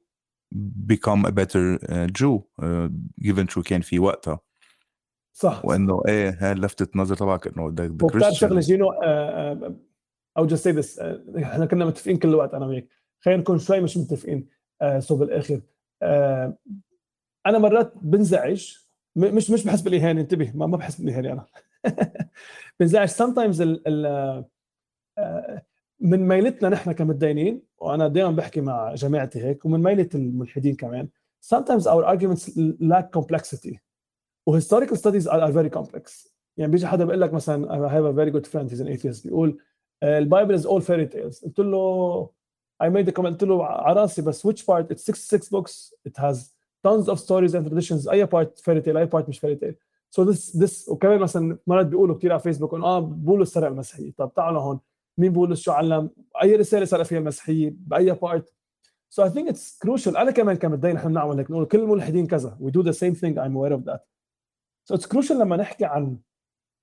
[0.86, 2.88] become a better uh, Jew uh,
[3.20, 4.40] given شو كان في وقتها
[5.32, 8.92] صح وإنه إيه هاي لفتت نظر تبعك إنه the وبتعرف شغله you know
[10.38, 12.88] just to say this إحنا كنا متفقين كل الوقت أنا وياك.
[13.20, 14.48] خلينا نكون شوي مش متفقين
[14.82, 15.60] آه، so بالآخر.
[16.02, 16.58] آه،
[17.46, 18.74] أنا مرات بنزعج
[19.16, 21.46] مش مش بحس بالإهانة انتبه ما, ما بحس بالإهانة أنا.
[22.80, 24.06] بنزعج sometimes ال ال
[25.18, 25.62] آه،
[26.00, 31.08] من ميلتنا نحن كمتدينين وأنا دائما بحكي مع جماعتي هيك ومن ميلة الملحدين كمان.
[31.54, 33.76] Sometimes our arguments lack complexity
[34.46, 38.18] و historical studies are very complex يعني بيجي حدا بيقول لك مثلا I have a
[38.18, 39.24] very good friend he's an atheist.
[39.26, 39.58] بيقول
[40.02, 42.30] ال Bible is all fairy tales قلت له
[42.82, 43.26] I made a comment.
[43.26, 44.86] قلت له على راسي بس which part?
[44.92, 45.92] It's 66 books.
[46.08, 46.36] It has
[46.86, 48.10] tons of stories and traditions.
[48.10, 49.74] أي part fairy tale أي part مش fairy tale
[50.18, 54.32] so this this وكمان مثلا مرات بيقولوا كثير على فيسبوك آه بقولوا سرق المسيحيه طب
[54.36, 54.80] تعالوا هون.
[55.18, 56.10] مين بولس شو علم
[56.42, 58.54] اي رسالة سرق فيها المسيحية؟ بأي part
[59.10, 60.16] So I think it's crucial.
[60.16, 62.58] أنا كمان كان بدي نحن نعمل هيك نقول كل الملحدين كذا.
[62.60, 63.38] We do the same thing.
[63.38, 64.00] I'm aware of that.
[64.84, 66.18] So it's crucial لما نحكي عن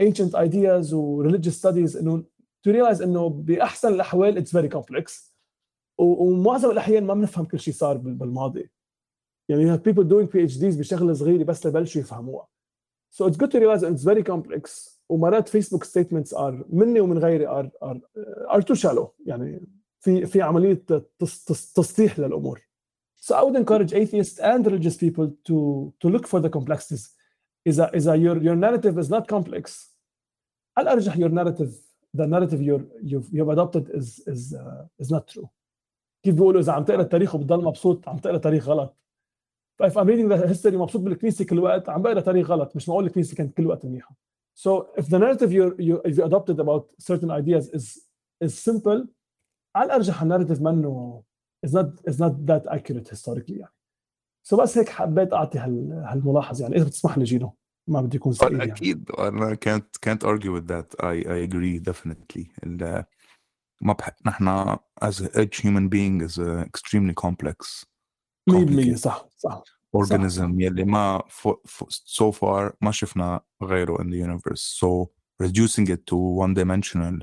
[0.04, 2.24] ancient ideas و religious studies إنه
[2.68, 5.34] to realize إنه بأحسن الأحوال it's very complex.
[5.98, 8.70] ومعظم الأحيان ما بنفهم كل شيء صار بالماضي.
[9.50, 12.48] يعني you have people doing PhDs بشغلة صغيرة بس لبلشوا يفهموها.
[13.12, 14.95] So it's good to realize it's very complex.
[15.10, 18.02] ومرات فيسبوك statements are مني ومن غيري are are
[18.52, 19.68] are too shallow يعني
[20.00, 20.84] في في عملية
[21.76, 22.62] تسطيح للأمور
[23.28, 25.58] So I would encourage atheists and religious people to
[26.02, 27.16] to look for the complexities.
[27.68, 29.96] إذا إذا your your narrative is not complex,
[30.80, 31.72] الأرجح your narrative
[32.18, 35.48] the narrative you're, you've you've adopted is is uh, is not true.
[36.24, 38.98] كيف بيقولوا إذا عم تقرأ التاريخ وبتضل مبسوط عم تقرأ تاريخ غلط.
[39.80, 42.90] ف if I'm reading the history مبسوط بالكنيسة كل وقت عم بقرأ تاريخ غلط مش
[42.90, 44.16] معقول الكنيسة كانت كل وقت منيحة.
[44.56, 47.86] So if the narrative you you if you adopted about certain ideas is
[48.46, 49.08] is simple
[49.76, 51.24] على الارجح الناريتيف منه
[51.66, 53.74] is not is not that accurate historically يعني
[54.44, 58.18] سو so بس هيك حبيت اعطي هال هالملاحظه يعني اذا بتسمح لي جينو ما بدي
[58.18, 58.72] يكون سعيد يعني.
[58.72, 62.48] أكيد أنا can't can't argue with that I I agree definitely
[63.82, 64.10] ما بح...
[64.26, 67.86] نحن as each human being is uh, extremely complex
[68.52, 69.64] 100% صح صح
[69.97, 70.51] organism صح.
[70.59, 71.49] يلي ما ف...
[71.49, 71.85] ف...
[72.05, 75.11] so far ما شفنا غيره in the universe so
[75.43, 77.19] reducing it to one dimensional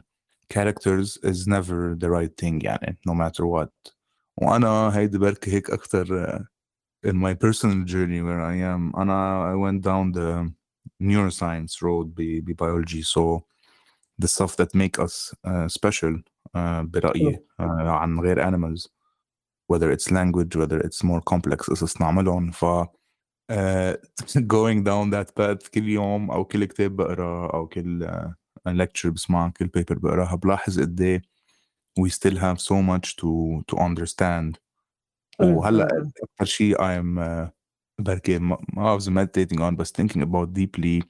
[0.50, 3.94] characters is never the right thing يعني no matter what
[4.38, 6.42] وانا هيدي بركي هيك اكثر uh,
[7.10, 10.52] in my personal journey where I am انا I went down the
[11.04, 13.46] neuroscience road ب biology so
[14.20, 16.22] the stuff that make us uh, special
[16.56, 18.88] uh, برأيي uh, عن غير animals
[19.72, 22.66] whether it's language whether it's more complex قصص نعملهم ف
[23.52, 23.94] uh,
[24.48, 29.50] going down that path كل يوم او كل كتاب بقرا او كل uh, lecture بسمعها
[29.50, 31.22] كل paper بقراها بلاحظ قد ايه
[32.00, 34.58] we still have so much to to understand
[35.42, 35.88] وهلا
[36.24, 37.52] اكثر شيء I'm uh,
[38.00, 41.04] بركي ما I was meditating on but thinking about deeply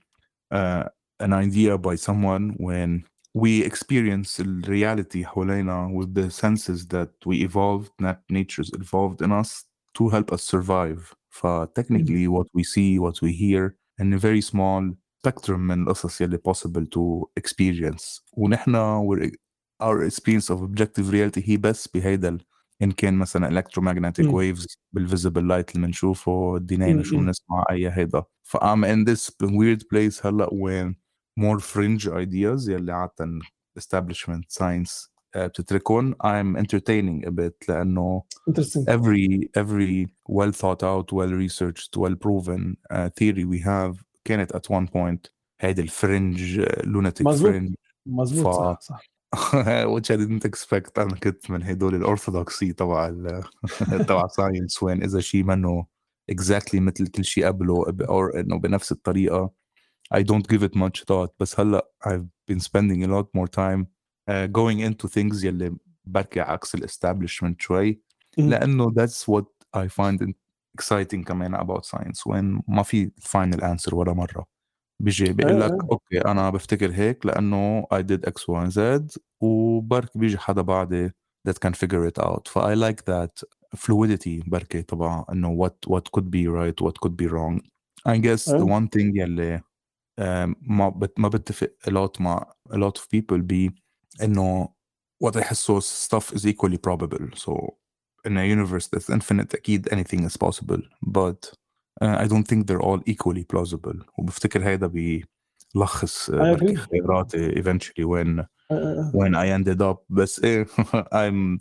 [0.54, 0.84] uh,
[1.20, 3.04] an idea by someone when
[3.34, 9.32] we experience the reality حوالينا with the senses that we evolved that nature's evolved in
[9.32, 9.66] us
[9.98, 11.48] to help us survive ف
[11.80, 14.82] technically what we see what we hear in a very small
[15.20, 18.76] spectrum من القصص يلي possible to experience ونحن
[19.84, 22.38] our experience of objective reality هي بس بهيدا
[22.82, 24.32] ان كان مثلا electromagnetic م.
[24.32, 29.82] waves بالفيزبل لايت اللي بنشوفه دينينا شو بنسمع اي هيدا ف I'm in this weird
[29.94, 31.01] place هلا when
[31.41, 33.39] more fringe ideas يلي عادة
[33.81, 38.23] establishment science بتتركون I'm entertaining a bit لأنه
[38.89, 44.71] every every well thought out well researched well proven uh, theory we have كانت at
[44.71, 45.31] one point
[45.61, 47.75] هيدي ال fringe lunatic fringe
[48.07, 49.13] مظبوط صح صح
[49.95, 53.11] which I didn't expect أنا كنت من هدول ال orthodoxy تبع
[54.09, 55.87] تبع science وين اذا شيء منه
[56.33, 59.62] exactly مثل كل شيء قبله أو انه بنفس الطريقة
[60.14, 63.88] I don't give it much thought بس هلا I've been spending a lot more time
[64.30, 68.02] uh, going into things يلي بركي عكس الاستابلشمنت شوي
[68.38, 69.46] لانه that's what
[69.78, 70.34] I find
[70.80, 74.46] exciting كمان about science وين ما في final answer ولا مره
[75.00, 80.38] بيجي بيقول لك اوكي انا بفتكر هيك لانه I did X Y Z وبرك بيجي
[80.38, 81.10] حدا بعدي
[81.50, 83.44] that can figure it out ف I like that
[83.76, 87.60] fluidity بركي تبع انه what what could be right what could be wrong
[88.08, 89.62] I guess the one thing يلي
[90.62, 93.70] ما بت ما بتفق a lot مع a lot of people ب
[94.24, 94.70] انه
[95.24, 97.54] what يحسوا stuff is equally probable so
[98.28, 101.52] in a universe that's infinite أكيد anything is possible but
[102.04, 106.32] uh, I don't think they're all equally plausible وبفتكر هيدا بيلخص
[106.76, 108.46] خياراتي eventually when
[109.14, 110.66] when I ended up بس إيه
[111.14, 111.60] I'm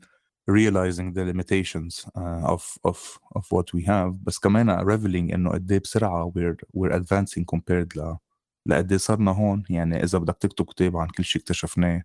[0.49, 5.73] realizing the limitations uh, of of of what we have بس كمان reveling انه قد
[5.73, 8.17] ايه بسرعه we're we're advancing compared ل
[8.66, 12.04] لقد صرنا هون يعني إذا بدك تكتب كتاب عن كل شيء اكتشفناه.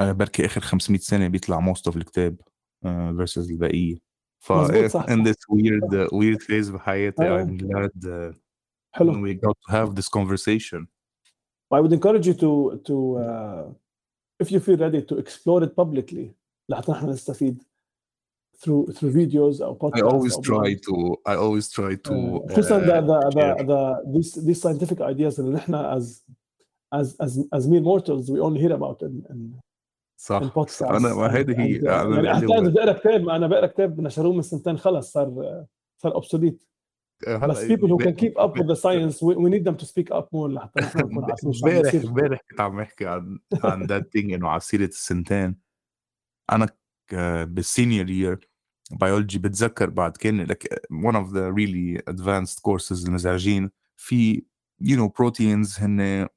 [0.00, 2.40] آه، بركي آخر 500 سنة بيطلع most of الكتاب
[2.84, 3.96] آه، versus البقية.
[4.44, 8.34] ف in this weird weird phase بحياتي I'm glad
[8.94, 9.22] حلو.
[9.22, 10.86] we got to have this conversation
[11.74, 12.50] I would encourage you to
[12.88, 13.64] to uh,
[14.42, 16.34] if you feel ready to explore it publicly
[16.68, 17.62] لحتى نحن نستفيد.
[18.60, 20.02] Through through videos or podcasts.
[20.02, 22.14] I always try to I always try to
[22.50, 23.80] خصوصا the the the, the
[24.12, 26.22] these these scientific ideas اللي نحن as
[26.94, 29.60] as as as mere mortals we only hear about in, in
[30.16, 34.42] صح, صح أنا ما هذه هي يعني احتاج بقرا كتاب أنا بقرا كتاب نشروه من
[34.42, 35.64] سنتين خلص صار
[35.96, 36.68] صار obsolete
[37.28, 40.10] بس people who can keep up with the science we, we need them to speak
[40.10, 40.80] up more لحتى
[41.44, 45.56] امبارح امبارح كنت عم بحكي عن عن that thing انه على سيره السنتين
[46.52, 46.68] أنا
[47.44, 48.48] بال senior year
[48.90, 54.42] بيولوجي بتذكر بعد كان like one of the really advanced courses المزعجين في
[54.82, 56.28] you know proteins هن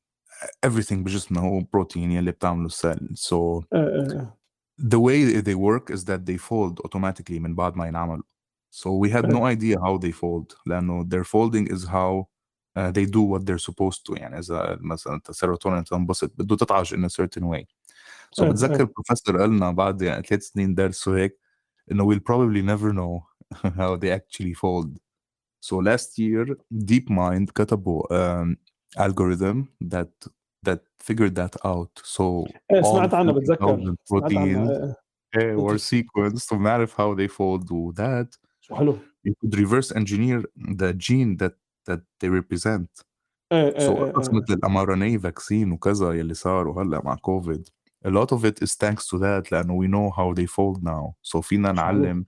[0.66, 4.38] everything بجسمنا هو بروتين يلي بتعمله السيل so آه، آه، آه.
[4.80, 8.24] the way they work is that they fold automatically من بعد ما ينعملوا
[8.72, 12.28] so we had no idea how they fold لأنه their folding is how
[12.78, 17.06] uh, they do what they're supposed to يعني اذا مثلا السيروتونين تنبسط بده تطعج in
[17.06, 17.66] a certain way
[18.36, 18.80] so آه، بتذكر آه.
[18.80, 21.40] البروفيسور قالنا بعد يعني ثلاث سنين درس وهيك
[21.92, 23.24] انه we'll probably never know
[23.80, 25.00] how they actually fold
[25.62, 28.58] so last year DeepMind كتبوا um,
[28.98, 30.12] algorithm that
[30.68, 32.22] that figured that out so
[32.72, 34.98] إيه، all سمعت عنها بتذكر 40,000 سمعت عنها proteins
[35.38, 38.98] إيه، eh, were sequenced وبنعرف how they fold وذات شو حلو
[39.28, 41.56] you could reverse engineer the gene that
[41.90, 43.04] that they represent
[43.52, 47.70] إيه so إيه إيه مثل ال mRNA vaccine وكذا يلي صاروا هلا مع كوفيد
[48.07, 51.15] a lot of it is thanks to that لانه we know how they fold now
[51.23, 52.03] so فينا شو حلو.
[52.03, 52.27] نعلم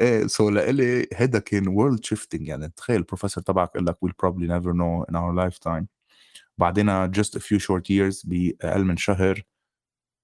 [0.00, 4.46] ايه so لإلي هيدا كان world shifting يعني تخيل البروفيسور تبعك قال لك we'll probably
[4.46, 5.86] never know in our lifetime
[6.58, 9.42] بعدين just a few short years بأقل من شهر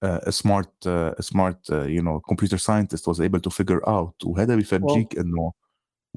[0.05, 3.89] uh, a smart uh, a smart uh, you know computer scientist was able to figure
[3.89, 5.53] out وهذا بيفرجيك انه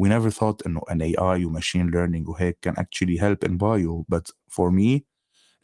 [0.01, 4.05] we never thought انه an AI و machine learning وهيك can actually help in bio
[4.09, 5.01] but for me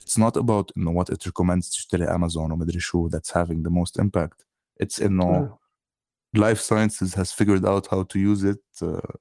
[0.01, 4.01] it's not about انه what it recommends تشتري امازون ومدري شو that's having the most
[4.03, 4.43] impact
[4.83, 5.57] it's انه إيه.
[6.37, 9.15] life sciences has figured out how to use it uh,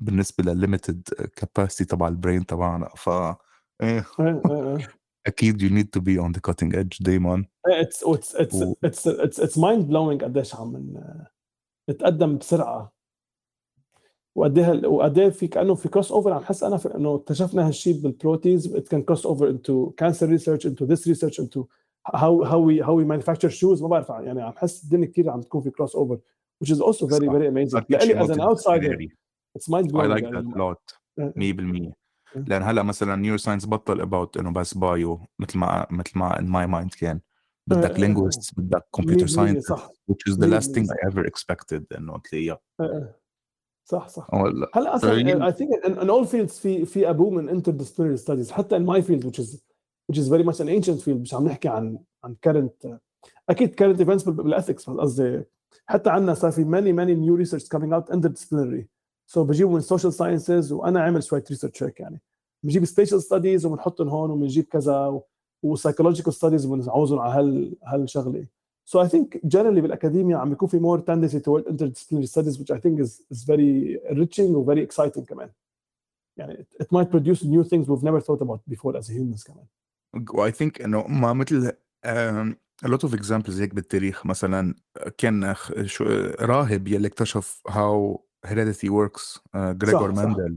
[0.00, 1.08] بالنسبه للليمتد
[1.40, 3.36] capacity تبع البرين تبعنا ف ايه
[3.80, 4.88] إيه، إيه، إيه.
[5.26, 9.06] اكيد you need to be on the cutting edge دايما اتس اتس اتس و- اتس
[9.08, 11.24] اتس اتس مايند بلوينج قديش عم من-
[11.90, 12.92] نتقدم بسرعه
[14.37, 18.16] وقد إيه وقد إيه في كأنه في crossover عم حس أنا إنه اكتشفنا هالشيء بال
[18.16, 21.65] proteins it can cross over into cancer research into this research into
[22.15, 25.41] how how we how we manufacture shoes ما بعرف يعني عم حس الدنيا كثير عم
[25.41, 26.19] تكون في crossover
[26.63, 27.83] which is also very very amazing.
[27.89, 28.97] لإلي as an outsider
[29.57, 31.91] it's mind I blowing like that يعني a lot.
[31.91, 31.93] 100%
[32.35, 32.39] Mm.
[32.47, 36.71] لأن هلا مثلا neuroscience بطل about إنه بس bio مثل ما مثل ما in my
[36.85, 37.19] mind كان.
[37.67, 39.89] بدك linguists بدك computer 100% scientists صح.
[40.11, 42.59] which is the last thing I ever expected إنه تلاقيها.
[43.89, 44.33] صح صح.
[44.33, 45.45] ولا هلا أصلا.
[45.47, 49.01] I think in all fields في في a boom in interdisciplinary studies حتى in my
[49.01, 49.47] field which is
[50.11, 52.87] which is very much an ancient field مش عم نحكي عن عن current
[53.49, 55.43] أكيد current events بال ethics قصدي.
[55.85, 58.83] حتى عندنا صار في many many new research coming out interdisciplinary.
[59.33, 62.21] So بجيبوا من social sciences وأنا عامل شوية research هيك يعني.
[62.63, 65.21] بنجيب spatial studies وبنحطهم هون وبنجيب كذا
[65.63, 68.45] وسايكولوجيكال ستاديز وبنعوزهم على هال هالشغله
[68.87, 72.79] So I think generally بالاكاديميا عم بيكون في more tendency toward interdisciplinary studies which I
[72.79, 75.49] think is is very enriching و very exciting كمان.
[76.37, 79.65] يعني it, it might produce new things we've never thought about before as humans كمان.
[80.47, 81.71] I think انه ما مثل
[82.05, 84.75] um, a lot of examples هيك بالتاريخ مثلا
[85.17, 86.03] كان شو
[86.39, 88.17] راهب يلي اكتشف how
[88.47, 90.23] heredity works uh, جريجور صح.
[90.23, 90.55] ماندل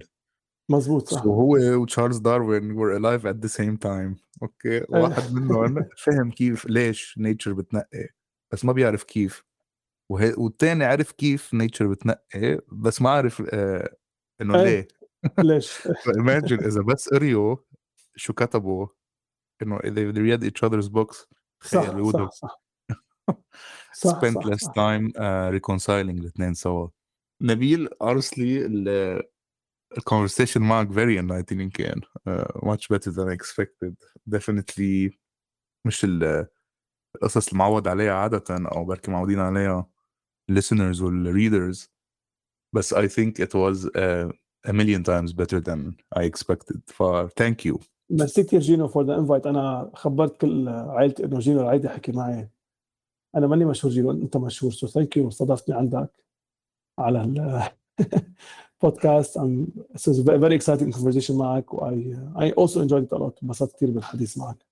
[0.71, 1.23] مزبوط so صح.
[1.23, 7.19] هو وتشارلز داروين were alive at the same time أوكي واحد منهم فهم كيف ليش
[7.19, 8.20] nature بتنقي
[8.53, 9.45] بس ما بيعرف كيف
[10.11, 13.97] وهي والتاني عرف كيف nature بتنقي بس ما عرف آه
[14.41, 14.65] انه إيه.
[14.65, 14.89] ليه
[15.55, 15.73] ليش؟
[16.05, 17.57] ف imagine اذا بس قريوا
[18.17, 18.87] شو كتبوا
[19.63, 21.27] انه they read each other's books
[21.63, 22.61] صح صح صح.
[23.95, 24.73] صح spent صح, less صح.
[24.73, 25.91] time uh, reconciling
[26.21, 26.89] الاثنين سوا
[27.43, 29.23] نبيل honestly ال
[29.99, 33.95] الconversation معك very enlightening كان uh, much better than I expected
[34.37, 35.17] definitely
[35.87, 36.47] مش ال-
[37.15, 39.87] القصص المعود عليها عادة أو بركي معودين عليها
[40.53, 41.89] listeners وال readers
[42.73, 44.31] بس I think it was uh,
[44.67, 46.81] a million times better than I expected.
[46.87, 47.03] ف
[47.41, 47.79] thank you.
[48.11, 52.51] merci كثير جينو for the invite أنا خبرت كل عائلتي إنه جينو العيدي حكي معي.
[53.37, 54.11] أنا ماني مشهور جينو.
[54.11, 54.73] أنت مشهور.
[54.73, 56.11] So thank you استضفتني عندك
[56.99, 57.23] على
[58.83, 61.75] البودكاست um a very exciting conversation معك.
[61.75, 61.95] و I,
[62.37, 63.43] I also enjoyed it a lot.
[63.43, 64.67] انبسطت كثير بالحديث معك.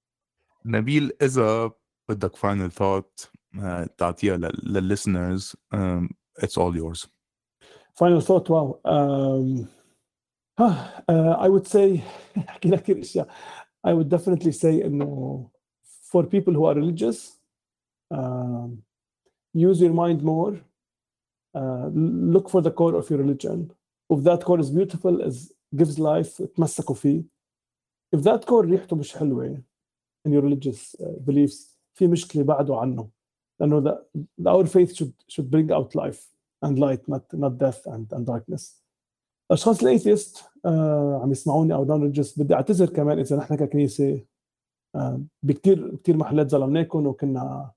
[0.65, 1.71] نبيل إذا
[2.10, 3.28] بدك final thought
[3.58, 6.10] uh, تعطيها لل لل- listeners um,
[6.44, 7.08] it's all yours
[8.00, 9.68] final thought wow um,
[10.60, 10.76] huh,
[11.10, 12.02] uh, I would say
[12.38, 13.28] حكينا كثير اشياء
[13.88, 15.50] I would definitely say انه
[16.12, 17.40] for people who are religious
[18.14, 18.84] um,
[19.54, 20.54] use your mind more
[21.56, 21.88] uh,
[22.34, 23.72] look for the core of your religion
[24.14, 27.24] if that core is beautiful is gives life تمسكوا فيه
[28.16, 29.64] if that core ريحته مش حلوة
[30.28, 33.09] in your religious uh, beliefs في مشكلة بعده عنه
[33.61, 33.99] the,
[34.39, 36.21] the, our faith should should bring out life
[36.65, 38.83] and light not not death and, and darkness
[39.51, 44.25] الاشخاص الايثيست آه عم يسمعوني أو نون ريليجيوس بدي اعتذر كمان اذا نحن ككنيسه
[44.95, 47.71] آه بكثير كثير محلات ظلمناكم وكنا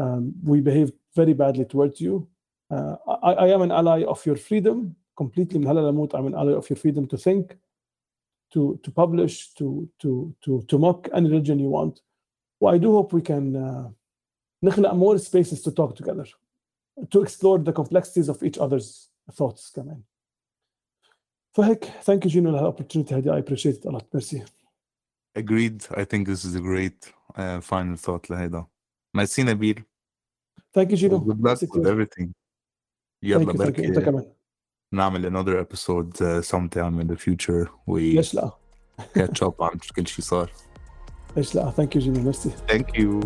[0.00, 2.28] um, we behaved very badly towards you
[2.72, 6.34] uh, I, I am an ally of your freedom completely من هلا لموت I'm an
[6.34, 7.56] ally of your freedom to think
[8.54, 12.00] to to publish to to to to mock any religion you want
[12.65, 13.89] I do hope we can uh,
[14.63, 16.25] نخلق more spaces to talk together
[17.11, 20.01] to explore the complexities of each other's thoughts كمان
[21.51, 24.43] فهيك thank you Gino لها opportunity هذه I appreciate it a lot merci
[25.35, 28.65] agreed I think this is a great uh, final thought لهيدا
[29.15, 29.83] ميرسي نبيل
[30.77, 32.29] thank you Gino good luck with everything
[33.23, 33.85] يلا thank you, thank you.
[33.85, 34.33] انت بركي كمان
[34.93, 38.51] نعمل another episode uh, sometime in the future we ليش لا
[38.99, 40.51] catch up عن كل شيء صار
[41.72, 42.32] Thank you Jimmy.
[42.68, 43.20] Thank you.